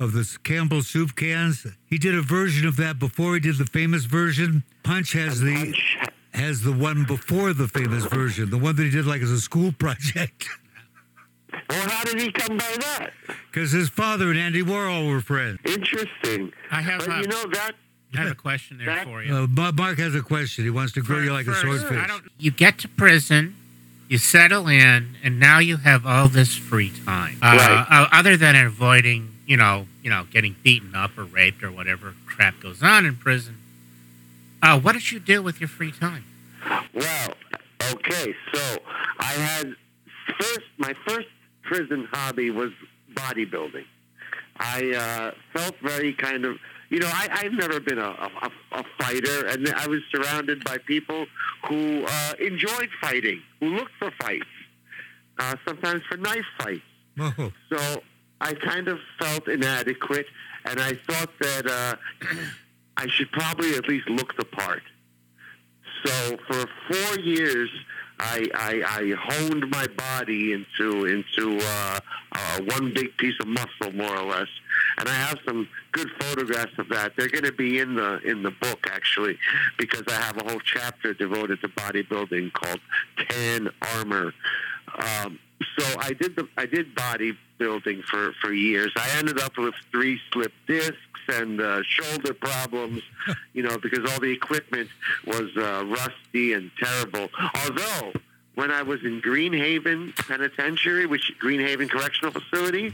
[0.00, 1.64] of the Campbell soup cans.
[1.86, 4.64] He did a version of that before he did the famous version.
[4.82, 5.98] Punch has the Punch.
[6.34, 9.40] has the one before the famous version, the one that he did like as a
[9.40, 10.48] school project.
[11.70, 13.10] Well, how did he come by that?
[13.50, 15.58] Because his father and Andy Warhol were friends.
[15.64, 16.52] Interesting.
[16.70, 17.72] I have, But uh, you know that
[18.14, 19.34] I have a question there That- for you.
[19.34, 20.64] Uh, Mark has a question.
[20.64, 21.98] He wants to grill you like a swordfish.
[21.98, 23.54] I don't, you get to prison,
[24.08, 27.38] you settle in, and now you have all this free time.
[27.42, 27.86] Uh, Right.
[27.90, 32.14] uh, other than avoiding, you know, you know, getting beaten up or raped or whatever
[32.26, 33.56] crap goes on in prison.
[34.62, 36.24] Uh, what did you do with your free time?
[36.94, 37.34] Well,
[37.92, 38.78] okay, so
[39.18, 39.74] I had
[40.38, 41.28] first my first
[41.62, 42.70] prison hobby was
[43.14, 43.84] bodybuilding.
[44.58, 46.56] I uh, felt very kind of
[46.90, 48.10] you know I, I've never been a,
[48.46, 51.26] a, a fighter, and I was surrounded by people
[51.68, 54.44] who uh, enjoyed fighting, who looked for fights,
[55.38, 56.82] uh, sometimes for knife fights.
[57.18, 58.02] Oh, So
[58.40, 60.26] I kind of felt inadequate,
[60.64, 61.96] and I thought that uh,
[62.96, 64.82] I should probably at least look the part.
[66.04, 67.70] So for four years,
[68.22, 73.92] I, I, I honed my body into into uh, uh, one big piece of muscle,
[73.94, 74.46] more or less.
[74.98, 77.14] And I have some good photographs of that.
[77.16, 79.38] They're going to be in the in the book actually,
[79.76, 82.80] because I have a whole chapter devoted to bodybuilding called
[83.16, 84.32] Tan Armor.
[84.96, 85.38] Um,
[85.78, 88.92] so I did the I did bodybuilding for for years.
[88.96, 90.96] I ended up with three slip discs
[91.28, 93.02] and uh, shoulder problems,
[93.52, 94.88] you know, because all the equipment
[95.26, 97.28] was uh, rusty and terrible.
[97.64, 98.12] Although
[98.54, 102.92] when I was in Greenhaven Penitentiary, which Greenhaven Correctional Facility,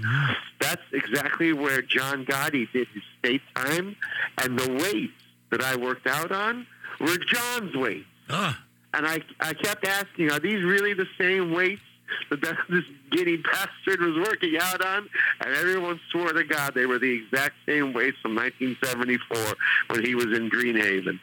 [0.60, 3.96] that's exactly where John Gotti did his state time,
[4.42, 5.12] and the weights
[5.50, 6.66] that I worked out on
[7.00, 8.06] were John's weights.
[8.30, 8.62] ah,
[8.94, 11.82] And I, I kept asking, are these really the same weights
[12.30, 15.08] that that this Gotti bastard was working out on?
[15.40, 19.56] And everyone swore to God they were the exact same weights from 1974
[19.88, 21.18] when he was in Greenhaven.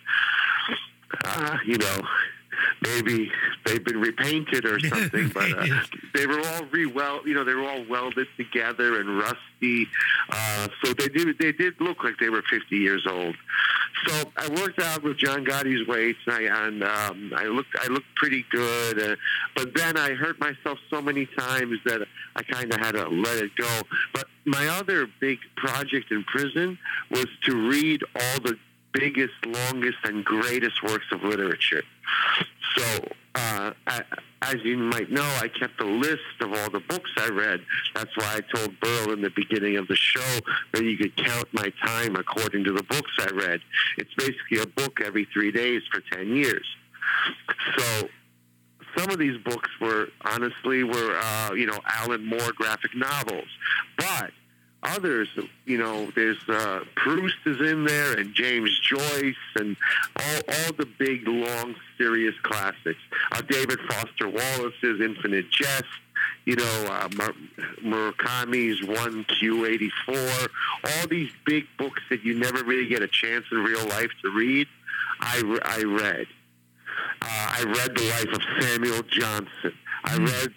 [1.24, 1.98] Uh, you know,
[2.82, 3.32] maybe
[3.66, 5.66] they've been repainted or something, but uh,
[6.14, 7.26] they were all re-weld.
[7.26, 9.88] You know, they were all welded together and rusty.
[10.30, 11.38] Uh, so they did.
[11.40, 13.36] They did look like they were 50 years old.
[14.08, 17.76] So I worked out with John Gotti's weights, and I, and, um, I looked.
[17.80, 19.02] I looked pretty good.
[19.02, 19.16] Uh,
[19.56, 22.02] but then I hurt myself so many times that
[22.36, 23.82] I kind of had to let it go.
[24.14, 26.78] But my other big project in prison
[27.10, 28.58] was to read all the
[28.94, 31.84] biggest, longest, and greatest works of literature.
[32.76, 34.04] So, uh, I,
[34.42, 37.62] as you might know, I kept a list of all the books I read.
[37.94, 40.40] That's why I told Burl in the beginning of the show
[40.74, 43.62] that you could count my time according to the books I read.
[43.98, 46.66] It's basically a book every three days for 10 years.
[47.78, 48.10] So,
[48.98, 53.48] some of these books were honestly were uh, you know Alan Moore graphic novels,
[53.98, 54.32] but
[54.88, 55.28] others
[55.66, 59.76] you know there's uh, Proust is in there and James Joyce and
[60.16, 63.00] all all the big long serious classics.
[63.32, 65.86] Uh, David Foster Wallace's Infinite Jest.
[66.46, 67.08] You know, uh,
[67.84, 70.48] Murakami's 1Q84,
[70.84, 74.30] all these big books that you never really get a chance in real life to
[74.30, 74.68] read,
[75.20, 76.28] I, I read.
[77.22, 79.74] Uh, I read the life of Samuel Johnson.
[80.08, 80.54] I read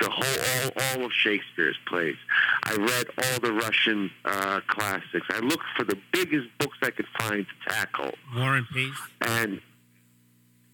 [0.00, 2.16] the whole all, all of Shakespeare's plays.
[2.64, 5.26] I read all the Russian uh, classics.
[5.30, 8.94] I looked for the biggest books I could find to tackle, War and Peace.
[9.22, 9.60] and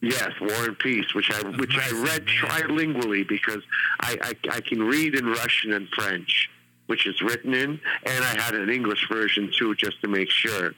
[0.01, 3.63] yes, War and Peace, which I which I read trilingually because
[4.01, 6.51] I, I I can read in Russian and French,
[6.87, 10.75] which is written in, and I had an English version too, just to make sure.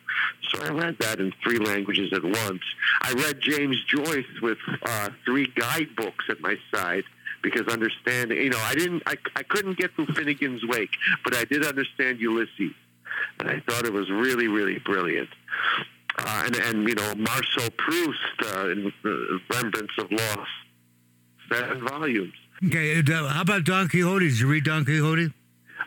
[0.50, 2.62] So I read that in three languages at once.
[3.02, 7.04] I read James Joyce with uh, three guidebooks at my side
[7.42, 10.90] because understanding, you know, I didn't, I, I couldn't get through Finnegan's Wake,
[11.24, 12.72] but I did understand Ulysses,
[13.40, 15.28] and I thought it was really, really brilliant.
[16.18, 19.10] Uh, and, and you know, Marcel Proust uh, in uh,
[19.50, 20.50] Remembrance of Lost,
[21.52, 22.32] seven volumes.
[22.66, 22.98] okay.
[23.00, 24.28] uh, How about Don Quixote?
[24.28, 25.32] Did you read Don Quixote?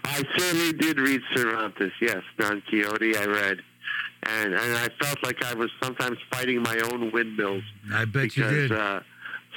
[0.03, 1.91] I certainly did read Cervantes.
[2.01, 3.15] Yes, Don Quixote.
[3.17, 3.61] I read,
[4.23, 8.43] and and I felt like I was sometimes fighting my own windmills I bet you
[8.49, 8.71] did.
[8.71, 9.01] uh,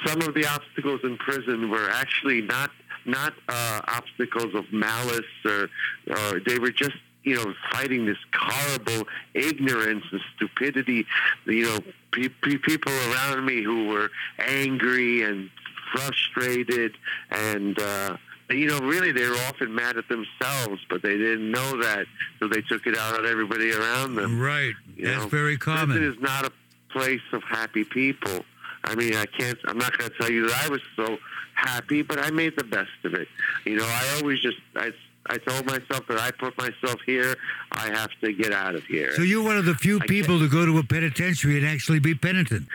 [0.05, 2.71] some of the obstacles in prison were actually not
[3.05, 5.69] not uh, obstacles of malice or
[6.11, 11.07] or they were just you know fighting this horrible ignorance and stupidity.
[11.47, 11.79] You know,
[12.13, 15.51] pe- pe- people around me who were angry and
[15.93, 16.97] frustrated
[17.31, 17.79] and.
[17.79, 18.17] Uh,
[18.51, 22.07] you know, really, they were often mad at themselves, but they didn't know that,
[22.39, 24.41] so they took it out on everybody around them.
[24.41, 24.75] right.
[24.97, 26.03] You That's know, very Prison common.
[26.03, 26.53] is not a
[26.91, 28.45] place of happy people.
[28.85, 29.59] I mean, I can't.
[29.65, 31.17] I'm not going to tell you that I was so
[31.55, 33.29] happy, but I made the best of it.
[33.65, 34.93] You know, I always just I.
[35.27, 37.37] I told myself that I put myself here.
[37.71, 39.13] I have to get out of here.
[39.15, 42.15] So you're one of the few people to go to a penitentiary and actually be
[42.15, 42.67] penitent.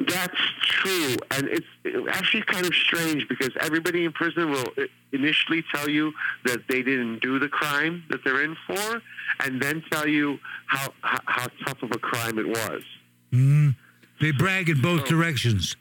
[0.00, 1.66] That's true, and it's
[2.10, 4.72] actually kind of strange because everybody in prison will
[5.12, 6.12] initially tell you
[6.44, 9.02] that they didn't do the crime that they're in for,
[9.40, 12.82] and then tell you how how, how tough of a crime it was.
[13.32, 13.74] Mm.
[14.20, 15.76] They brag in both So- directions.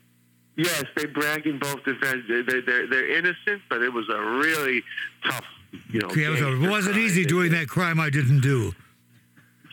[0.58, 2.24] Yes, they brag in both defense.
[2.30, 4.84] They're, they're, they're innocent, but it was a really
[5.26, 5.44] tough,
[5.90, 6.08] you know.
[6.10, 8.74] It, was, gangster it wasn't easy doing that crime I didn't do.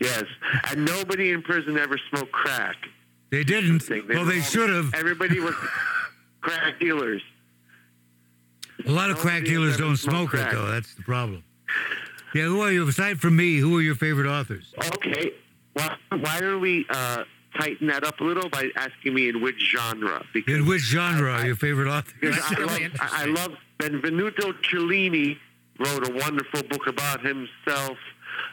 [0.01, 0.23] Yes,
[0.69, 2.75] and nobody in prison ever smoked crack.
[3.29, 3.79] They didn't.
[3.79, 4.05] Thing.
[4.09, 4.93] Well, they should have.
[4.93, 5.55] Everybody was
[6.41, 7.21] crack dealers.
[8.85, 10.67] A lot of crack dealers don't smoke it, though.
[10.69, 11.43] That's the problem.
[12.33, 12.87] Yeah, who are you?
[12.87, 14.73] Aside from me, who are your favorite authors?
[14.95, 15.31] Okay,
[15.75, 17.23] well, why don't we uh,
[17.57, 20.25] tighten that up a little by asking me in which genre?
[20.33, 22.13] Because In which genre I- are your favorite authors?
[22.43, 25.37] I, really love, I, I love Benvenuto Cellini
[25.79, 27.97] wrote a wonderful book about himself.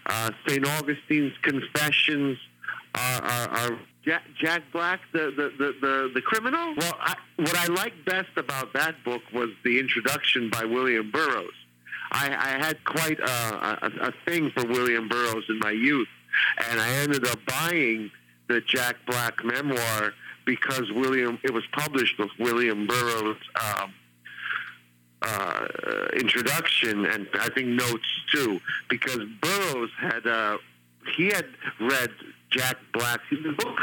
[0.07, 0.66] Uh, St.
[0.66, 2.39] Augustine's Confessions
[2.95, 6.75] are, are, are Jack, Jack Black, the, the, the, the, the criminal.
[6.77, 11.53] Well, I, what I liked best about that book was the introduction by William Burroughs.
[12.12, 16.09] I, I had quite a, a, a thing for William Burroughs in my youth,
[16.71, 18.11] and I ended up buying
[18.49, 20.12] the Jack Black memoir
[20.45, 23.93] because William it was published with William Burroughs' um,
[25.23, 25.66] uh,
[26.14, 30.59] introduction and I think notes too, because Burroughs had uh,
[31.16, 31.47] he had
[31.81, 32.11] read
[32.51, 33.79] Jack Black's the book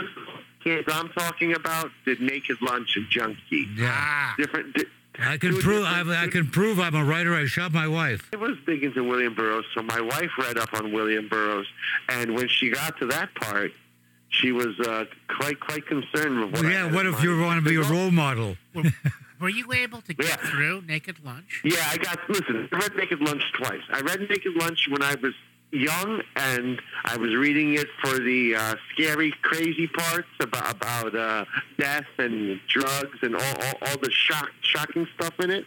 [0.64, 3.68] kids I'm talking about did Naked Lunch and Junkie.
[3.76, 3.90] Yeah.
[3.94, 4.74] Ah, Different.
[4.74, 4.86] Di-
[5.20, 5.84] I can prove.
[5.86, 7.34] I, different- I can prove I'm a writer.
[7.34, 8.30] I shot my wife.
[8.34, 11.68] I was big into William Burroughs, so my wife read up on William Burroughs,
[12.10, 13.72] and when she got to that part,
[14.30, 16.66] she was uh, quite quite concerned with what.
[16.66, 16.84] I yeah.
[16.84, 18.58] had What in if you want to be a role model?
[18.76, 18.84] were,
[19.40, 20.36] were you able to get Yeah.
[20.50, 21.62] through Naked Lunch?
[21.64, 22.20] Yeah, I got.
[22.30, 23.82] Listen, I read Naked Lunch twice.
[23.92, 25.34] I read Naked Lunch when I was
[25.72, 31.46] young, and I was reading it for the uh, scary, crazy parts about about uh,
[31.78, 35.66] death and drugs and all, all, all the shock, shocking stuff in it.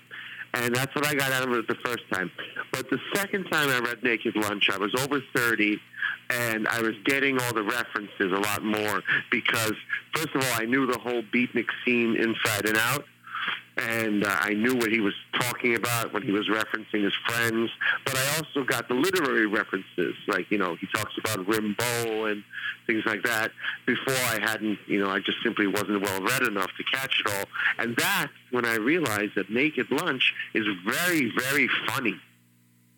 [0.53, 2.29] And that's what I got out of it the first time.
[2.73, 5.79] But the second time I read Naked Lunch, I was over 30,
[6.31, 9.01] and I was getting all the references a lot more
[9.31, 9.75] because,
[10.13, 13.05] first of all, I knew the whole beatnik scene inside and out
[13.81, 17.71] and uh, I knew what he was talking about when he was referencing his friends.
[18.05, 22.45] But I also got the literary references, like you know he talks about Rimbaud and
[22.87, 23.53] things like that.
[23.87, 27.33] Before I hadn't, you know, I just simply wasn't well read enough to catch it
[27.33, 27.45] all.
[27.79, 32.17] And that's when I realized that Naked Lunch is very, very funny.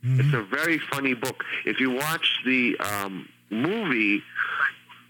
[0.04, 1.44] It's a very funny book.
[1.64, 4.20] If you watch the um, movie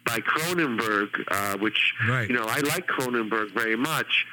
[0.05, 2.29] by Cronenberg, uh, which Right.
[2.29, 4.27] you know I like Cronenberg very much,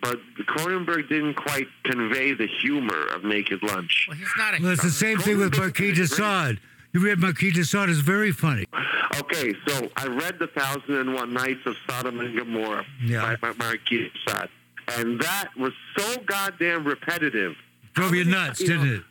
[0.00, 4.06] but Cronenberg didn't quite convey the humor of Naked Lunch.
[4.08, 4.62] Well, he's not a.
[4.62, 6.60] Well, it's the same thing with Marquis de Sade.
[6.92, 8.64] You read Marquis de Sade is very funny.
[9.18, 13.20] Okay, so I read The Thousand and One Nights of Sodom and Gomorrah Yeah.
[13.22, 14.48] by Mar- Marquis de Sade,
[14.98, 17.54] and that was so goddamn repetitive
[17.94, 19.02] Drove you nuts, You didn't it?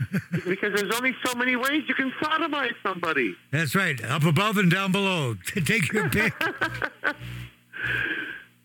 [0.48, 3.36] because there's only so many ways you can sodomize somebody.
[3.50, 4.02] That's right.
[4.04, 5.34] Up above and down below.
[5.64, 6.32] Take your pick.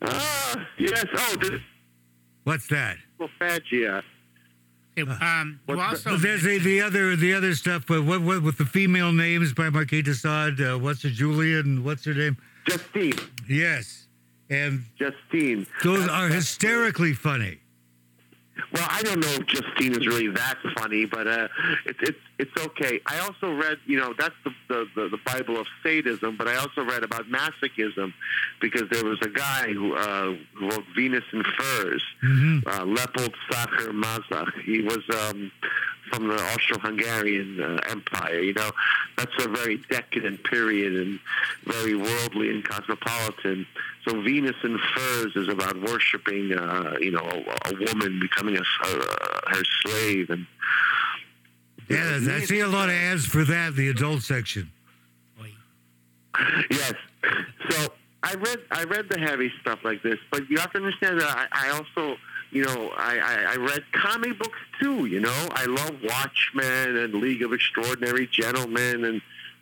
[0.08, 1.06] Ah, yes.
[1.16, 1.62] Oh, this
[2.44, 2.98] What's that?
[3.40, 4.04] Fagia.
[4.98, 7.86] Okay, um, you What's also There's the, the other the other stuff.
[7.88, 10.62] But what, what with the female names by Marquis de Sade?
[10.62, 11.84] Uh, what's her Julian?
[11.84, 12.38] What's her name?
[12.68, 13.14] Justine.
[13.50, 14.08] Yes,
[14.50, 15.68] and Justine.
[15.84, 17.60] those are hysterically funny.
[18.74, 21.48] Well, I don't know if Justine is really that funny, but uh,
[21.86, 23.02] it's it's it's okay.
[23.06, 26.56] I also read, you know, that's the, the the the Bible of sadism, but I
[26.56, 28.14] also read about masochism
[28.62, 33.36] because there was a guy who uh, who wrote Venus in Furs, hmm uh, Leopold
[33.52, 34.62] Sacher-Masoch.
[34.62, 35.52] He was um,
[36.10, 38.40] from the Austro-Hungarian uh, Empire.
[38.40, 38.72] You know,
[39.18, 41.20] that's a very decadent period and
[41.66, 43.66] very worldly and cosmopolitan.
[44.08, 48.62] So Venus in Furs is about worshiping, uh, you know, a, a woman becoming a,
[48.62, 48.96] uh,
[49.48, 50.46] her slave, and
[51.90, 53.70] Yeah, I see a lot of ads for that.
[53.70, 54.72] in The adult section.
[56.70, 56.94] Yes.
[57.70, 57.88] So
[58.22, 61.48] I read I read the heavy stuff like this, but you have to understand that
[61.52, 62.18] I, I also
[62.52, 65.06] you know I, I, I read comic books too.
[65.06, 69.22] You know I love Watchmen and League of Extraordinary Gentlemen and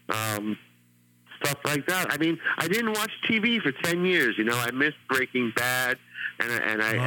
[0.09, 0.57] um,
[1.43, 2.11] stuff like that.
[2.11, 4.37] I mean I didn't watch TV for ten years.
[4.37, 5.97] You know I missed Breaking Bad.
[6.39, 6.99] And, I- and I Oh,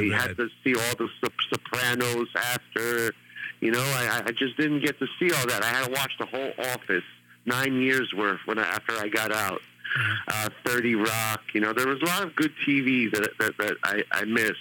[0.00, 1.08] and I had to see all the
[1.52, 3.12] Sopranos after,
[3.60, 3.80] you know.
[3.82, 5.62] I, I just didn't get to see all that.
[5.62, 7.04] I had to watch the whole Office,
[7.44, 9.60] nine years worth when I, after I got out.
[10.28, 13.76] Uh, Thirty Rock, you know, there was a lot of good TV that that, that
[13.82, 14.54] I, I missed.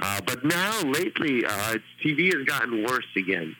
[0.00, 3.54] Uh, but now, lately, uh, TV has gotten worse again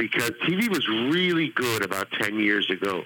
[0.00, 3.04] because TV was really good about ten years ago,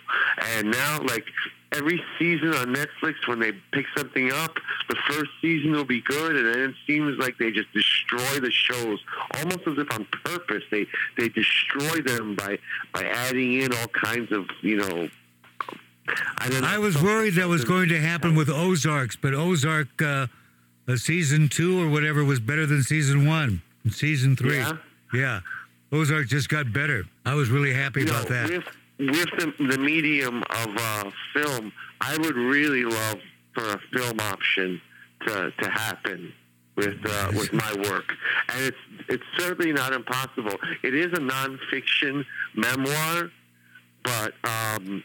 [0.57, 1.27] and now, like
[1.73, 4.57] every season on Netflix when they pick something up,
[4.89, 8.53] the first season will be good, and then it seems like they just destroy the
[8.53, 9.01] shows,
[9.39, 10.63] almost as if on purpose.
[10.71, 10.87] They
[11.19, 12.59] they destroy them by
[12.93, 15.09] by adding in all kinds of you know.
[16.39, 20.03] I, don't know, I was worried that was going to happen with Ozarks, but Ozark
[20.03, 20.27] uh,
[20.87, 23.63] uh, season two or whatever was better than season one.
[23.85, 24.77] And season three, Yeah?
[25.15, 25.41] yeah,
[25.95, 27.05] Ozark just got better.
[27.25, 28.51] I was really happy you know, about that.
[28.51, 28.65] With
[28.99, 33.21] with the, the medium of uh, film, I would really love
[33.55, 34.81] for a film option
[35.27, 36.33] to to happen
[36.77, 38.13] with uh, with my work,
[38.49, 38.77] and it's
[39.09, 40.57] it's certainly not impossible.
[40.83, 42.25] It is a nonfiction
[42.57, 43.31] memoir,
[44.03, 45.05] but um,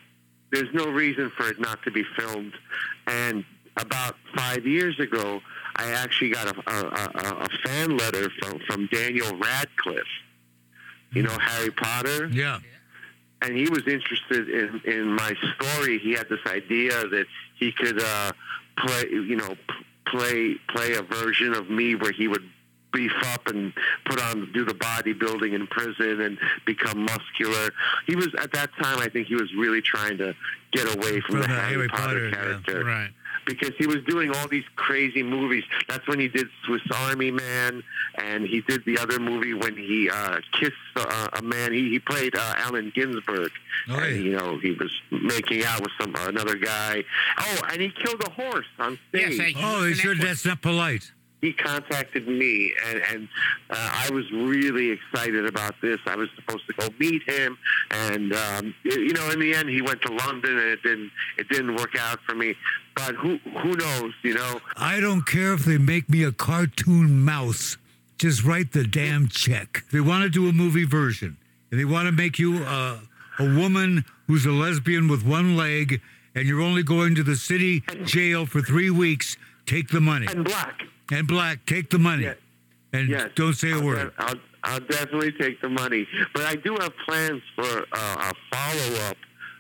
[0.51, 2.53] there's no reason for it not to be filmed.
[3.05, 3.45] And
[3.77, 5.41] about five years ago,
[5.75, 10.07] I actually got a, a, a, a fan letter from, from Daniel Radcliffe.
[11.11, 12.27] You know Harry Potter?
[12.27, 12.59] Yeah,
[13.41, 15.99] and he was interested in in my story.
[15.99, 18.31] He had this idea that he could uh,
[18.77, 19.55] play, you know,
[20.05, 22.43] play play a version of me where he would
[22.91, 23.71] beef up and
[24.05, 27.71] put on do the bodybuilding in prison and become muscular.
[28.07, 28.99] He was at that time.
[28.99, 30.35] I think he was really trying to
[30.71, 32.35] get away from From the Harry, Harry Potter, Potter, yeah.
[32.35, 33.11] character Right.
[33.49, 35.63] Because he was doing all these crazy movies.
[35.87, 37.83] That's when he did Swiss Army Man,
[38.17, 41.73] and he did the other movie when he uh, kissed uh, a man.
[41.73, 43.51] He, he played uh, Allen Ginsberg,
[43.89, 44.03] Oh, yeah.
[44.05, 47.03] and you know he was making out with some another guy.
[47.39, 49.39] Oh, and he killed a horse on stage.
[49.39, 51.11] I- Oh, they He's an That's not polite.
[51.41, 53.27] he contacted me, and, and
[53.69, 53.75] uh,
[54.05, 55.99] I was really excited about this.
[56.05, 57.57] I was supposed to go meet him,
[57.91, 61.47] and um, you know, in the end, he went to London, and it didn't it
[61.49, 62.55] didn't work out for me.
[63.05, 64.13] But who who knows?
[64.23, 64.59] You know.
[64.77, 67.77] I don't care if they make me a cartoon mouse.
[68.17, 69.85] Just write the damn check.
[69.91, 71.37] They want to do a movie version,
[71.71, 72.97] and they want to make you uh,
[73.39, 76.01] a woman who's a lesbian with one leg,
[76.35, 80.27] and you're only going to the city jail for three weeks, take the money.
[80.29, 80.81] and black.
[81.11, 82.29] And black, take the money.
[82.91, 83.31] And Yes.
[83.35, 84.11] don't say a I'll word.
[84.17, 89.07] I'll, I'll definitely take the money, but I do have plans for uh, a follow
[89.07, 89.17] up,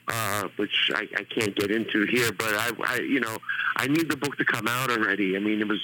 [0.09, 2.31] uh, which I, I can't get into here.
[2.31, 3.37] But I, I, you know,
[3.77, 5.35] I need the book to come out already.
[5.35, 5.81] I mean, it was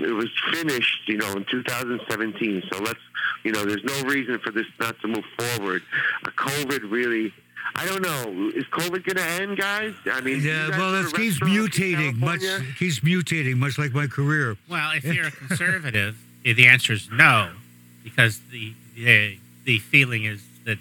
[0.00, 2.62] it was finished, you know, in 2017.
[2.72, 3.00] So let's,
[3.44, 5.82] you know, there's no reason for this not to move forward.
[6.24, 7.32] Uh, COVID really.
[7.74, 8.50] I don't know.
[8.54, 9.94] Is COVID going to end, guys?
[10.12, 12.16] I mean, Yeah, well, go it keeps mutating.
[12.18, 12.74] Much California?
[12.78, 14.56] keeps mutating, much like my career.
[14.68, 17.52] Well, if you're a conservative, the answer is no,
[18.04, 20.78] because the, the the feeling is that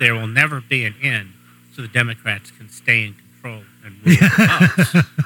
[0.00, 1.32] there will never be an end,
[1.74, 5.04] so the Democrats can stay in control and rule the house.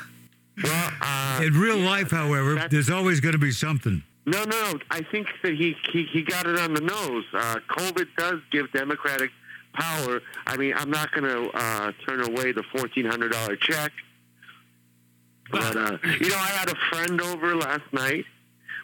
[0.61, 4.03] Well, uh, In real life, however, there's always going to be something.
[4.27, 4.79] No, no, no.
[4.91, 7.25] I think that he, he, he got it on the nose.
[7.33, 9.31] Uh, COVID does give Democratic
[9.73, 10.21] power.
[10.49, 13.93] I mean, I'm not going to uh, turn away the $1,400 check.
[15.53, 18.25] But, uh, you know, I had a friend over last night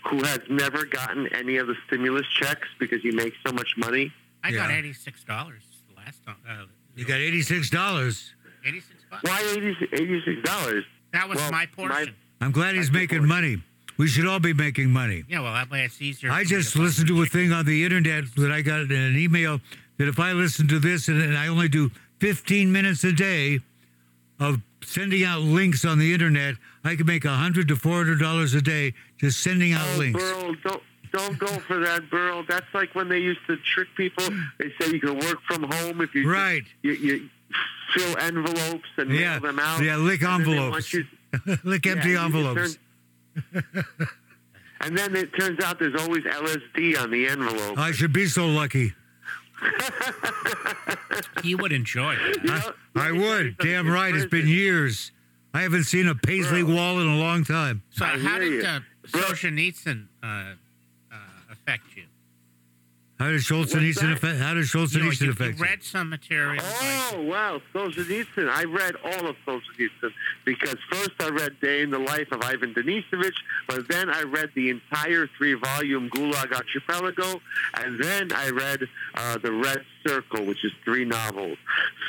[0.08, 4.12] who has never gotten any of the stimulus checks because he makes so much money.
[4.42, 5.62] I got eighty six dollars
[5.96, 6.36] last time.
[6.48, 6.66] Uh,
[6.96, 8.34] You got eighty-six dollars.
[8.64, 9.22] eighty six bucks.
[9.24, 10.82] Why 80, $86?
[11.12, 12.14] That was Well, my my- portion.
[12.40, 13.28] I'm glad he's making important.
[13.28, 13.62] money.
[13.96, 15.22] We should all be making money.
[15.28, 16.30] yeah, well, that way it's easier.
[16.32, 19.16] I just buy listened to a thing on the internet that I got in an
[19.16, 19.60] email
[19.98, 23.60] that if I listen to this and, and I only do 15 minutes a day
[24.40, 28.60] of sending out links on the internet, I could make 100 to 400 dollars a
[28.60, 30.20] day just sending out Oh, links.
[30.20, 30.82] Burl, don't
[31.14, 32.44] don't go for that, Burl.
[32.48, 34.24] That's like when they used to trick people.
[34.58, 36.64] They say you can work from home if you Right.
[36.82, 37.28] You, you
[37.94, 39.80] fill envelopes and Yeah, mail them out.
[39.82, 40.92] yeah, lick and then they want envelopes.
[40.92, 41.06] you-
[41.64, 42.78] Lick empty you- you envelopes.
[43.52, 43.86] turn-
[44.80, 47.78] and then it turns out there's always LSD on the envelope.
[47.78, 48.92] I should be so lucky.
[51.42, 52.42] You would enjoy it.
[52.44, 53.58] You I, know, I let me tell you would.
[53.58, 54.14] Damn In right.
[54.14, 55.10] It's been years.
[55.52, 56.74] I haven't seen a paisley Bro.
[56.74, 57.82] wall in a long time.
[57.90, 58.62] So, I how hear did you.
[58.68, 60.54] uh, Solzhenitsyn uh,
[61.66, 62.04] affect you?
[63.16, 64.12] How does What's Solzhenitsyn that?
[64.14, 64.38] affect?
[64.40, 65.70] How does You, know, Solzhenitsyn you, affect you you?
[65.70, 66.60] read some material.
[66.64, 68.50] Oh wow, Solzhenitsyn!
[68.50, 70.10] I read all of Solzhenitsyn
[70.44, 73.36] because first I read Day in the Life of Ivan Denisovich,
[73.68, 77.40] but then I read the entire three-volume Gulag Archipelago,
[77.74, 78.80] and then I read
[79.14, 81.56] uh, the Red Circle, which is three novels.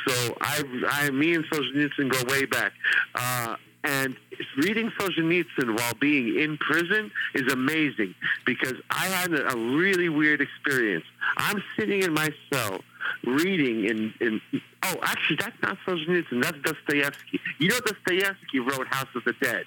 [0.08, 2.74] So I, I, me and Solzhenitsyn go way back.
[3.14, 4.16] Uh, and
[4.58, 8.16] reading Solzhenitsyn while being in prison is amazing
[8.46, 11.06] because I had a, really weird experience.
[11.38, 12.82] I'm sitting in my cell
[13.24, 14.42] reading in, in
[14.84, 19.66] oh actually that's not Solzhenitsyn that's Dostoevsky you know Dostoevsky wrote House of the Dead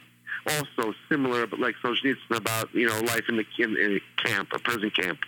[0.49, 4.49] also similar but like Solzhenitsyn about you know life in the in, in a camp
[4.53, 5.21] a prison camp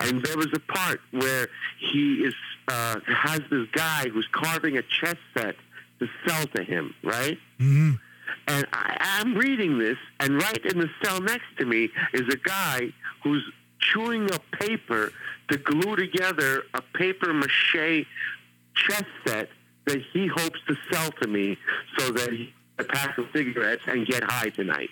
[0.00, 2.34] and there was a part where he is
[2.68, 5.56] uh, has this guy who's carving a chess set
[6.00, 7.38] to sell to him, right?
[7.58, 7.92] hmm
[8.46, 12.36] And I, I'm reading this, and right in the cell next to me is a
[12.36, 12.92] guy
[13.22, 13.42] who's
[13.80, 15.12] chewing up paper
[15.48, 18.06] to glue together a paper mache
[18.74, 19.48] chess set
[19.86, 21.58] that he hopes to sell to me
[21.98, 24.90] so that he can pack some cigarettes and get high tonight.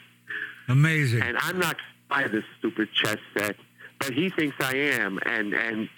[0.69, 1.23] Amazing.
[1.23, 1.77] And I'm not
[2.11, 3.57] going to buy this stupid chess set,
[4.03, 5.19] but he thinks I am.
[5.25, 5.89] And, and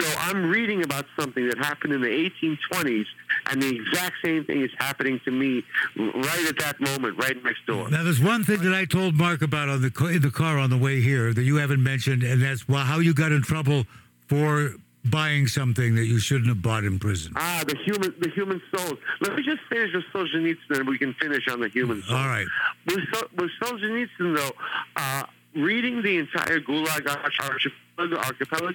[0.00, 3.06] so I'm reading about something that happened in the 1820s,
[3.50, 5.62] and the exact same thing is happening to me
[5.96, 7.90] right at that moment, right next door.
[7.90, 10.70] Now, there's one thing that I told Mark about on the in the car on
[10.70, 13.84] the way here that you haven't mentioned, and that's how you got in trouble
[14.28, 14.72] for
[15.10, 17.32] buying something that you shouldn't have bought in prison.
[17.36, 18.96] Ah, the human, the human soul.
[19.20, 22.16] Let me just finish with Solzhenitsyn, and we can finish on the human soul.
[22.16, 22.46] All right.
[22.86, 23.04] With,
[23.36, 24.52] with Solzhenitsyn, though,
[24.96, 25.24] uh,
[25.56, 28.74] reading the entire Gulag Arch- Archipelago, archipelago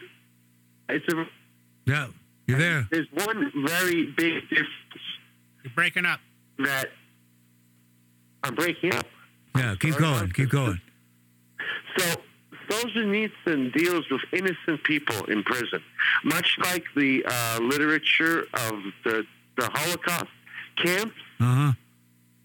[0.89, 1.25] it's a,
[1.85, 2.07] Yeah,
[2.47, 2.87] you're there.
[2.91, 4.69] there's one very big difference
[5.63, 6.19] You're breaking up.
[6.59, 6.89] that
[8.43, 9.05] I'm breaking up.
[9.55, 10.31] Yeah, keep going.
[10.31, 10.81] Keep going.
[11.97, 12.15] So
[12.69, 15.81] Solzhenitsyn deals with innocent people in prison,
[16.23, 18.73] much like the uh, literature of
[19.03, 19.25] the,
[19.57, 20.31] the Holocaust
[20.77, 21.13] camps.
[21.39, 21.71] Uh huh.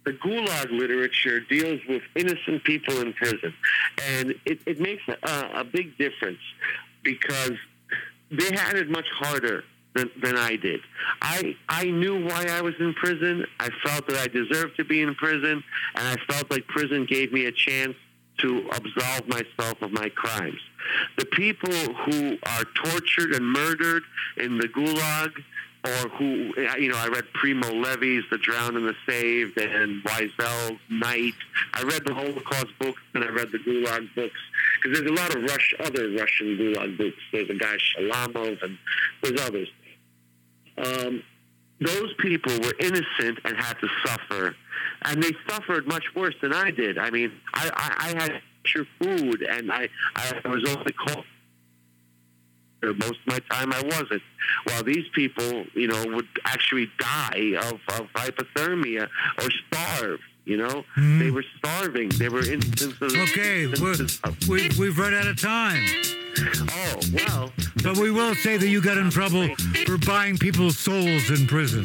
[0.07, 3.53] The Gulag literature deals with innocent people in prison,
[4.09, 6.39] and it, it makes a, a big difference
[7.03, 7.53] because
[8.31, 10.81] they had it much harder than, than I did.
[11.21, 13.45] I I knew why I was in prison.
[13.59, 15.63] I felt that I deserved to be in prison,
[15.97, 17.97] and I felt like prison gave me a chance
[18.39, 20.61] to absolve myself of my crimes.
[21.19, 24.05] The people who are tortured and murdered
[24.37, 25.33] in the Gulag,
[25.87, 30.78] or who, you know, I read Primo Levi's The Drowned and the Saved and Wiesel's
[30.91, 31.34] Night.
[31.74, 34.41] I read the Holocaust books and I read the Gulag books
[34.82, 37.18] because there's a lot of Rush, other Russian Gulag books.
[37.32, 38.78] There's a guy Shalamov and
[39.22, 39.68] there's others.
[40.78, 41.22] Um,
[41.80, 44.57] those people were innocent and had to suffer,
[45.03, 46.99] and they suffered much worse than I did.
[46.99, 48.43] I mean, I, I, I had
[49.01, 51.24] food, and I, I was only called.
[52.83, 54.22] Most of my time, I wasn't.
[54.64, 59.09] While these people, you know, would actually die of, of hypothermia
[59.39, 60.20] or starve.
[60.47, 61.18] You know, Mhm.
[61.18, 62.09] they were starving.
[62.11, 63.14] They were instances.
[63.14, 65.82] Okay, we're, instances of- we've, we've run out of time.
[66.70, 67.53] oh well.
[67.82, 69.49] But we will say that you got in trouble
[69.86, 71.84] for buying people's souls in prison.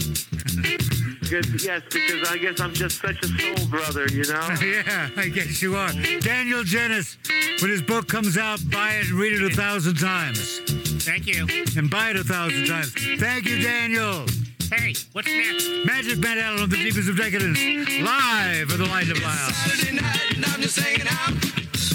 [1.32, 4.06] Yes, because I guess I'm just such a soul brother.
[4.12, 4.48] You know.
[4.62, 5.92] yeah, I guess you are.
[6.20, 7.18] Daniel Genis,
[7.62, 10.60] when his book comes out, buy it and read it a thousand times.
[11.04, 11.48] Thank you.
[11.78, 12.94] And buy it a thousand times.
[13.20, 14.26] Thank you, Daniel.
[14.74, 15.68] Hey, what's next?
[15.84, 19.54] Magic Man Allen of the Deepest of Decadence, live at the Light of Loud.
[19.54, 21.34] Saturday night and I'm just hanging out,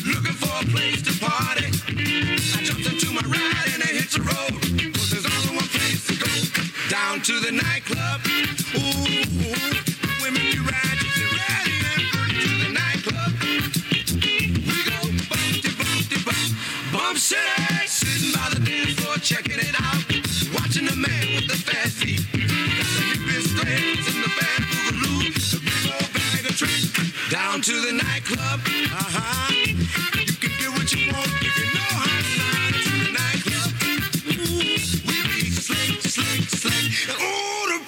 [0.05, 1.73] looking for a place to party.
[1.89, 4.61] I jumped into my ride and I hit the road,
[4.93, 6.29] 'cause there's only one place to go.
[6.91, 8.21] Down to the nightclub.
[8.77, 9.09] Ooh,
[10.21, 11.01] women you ride,
[11.33, 12.05] ready and
[12.45, 13.33] to the nightclub.
[14.69, 14.99] We go
[15.33, 15.71] bumpty,
[16.27, 17.66] bump, bump city.
[27.67, 29.51] To the nightclub, uh-huh.
[29.51, 29.75] You
[30.39, 33.75] can get what you want if you know how to lie to the nightclub.
[34.39, 34.63] Ooh,
[35.03, 36.95] we be slick, slick.
[37.11, 37.86] And ooh, the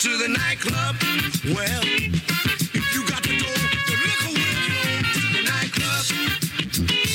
[0.00, 0.96] to the nightclub.
[1.54, 2.09] Well,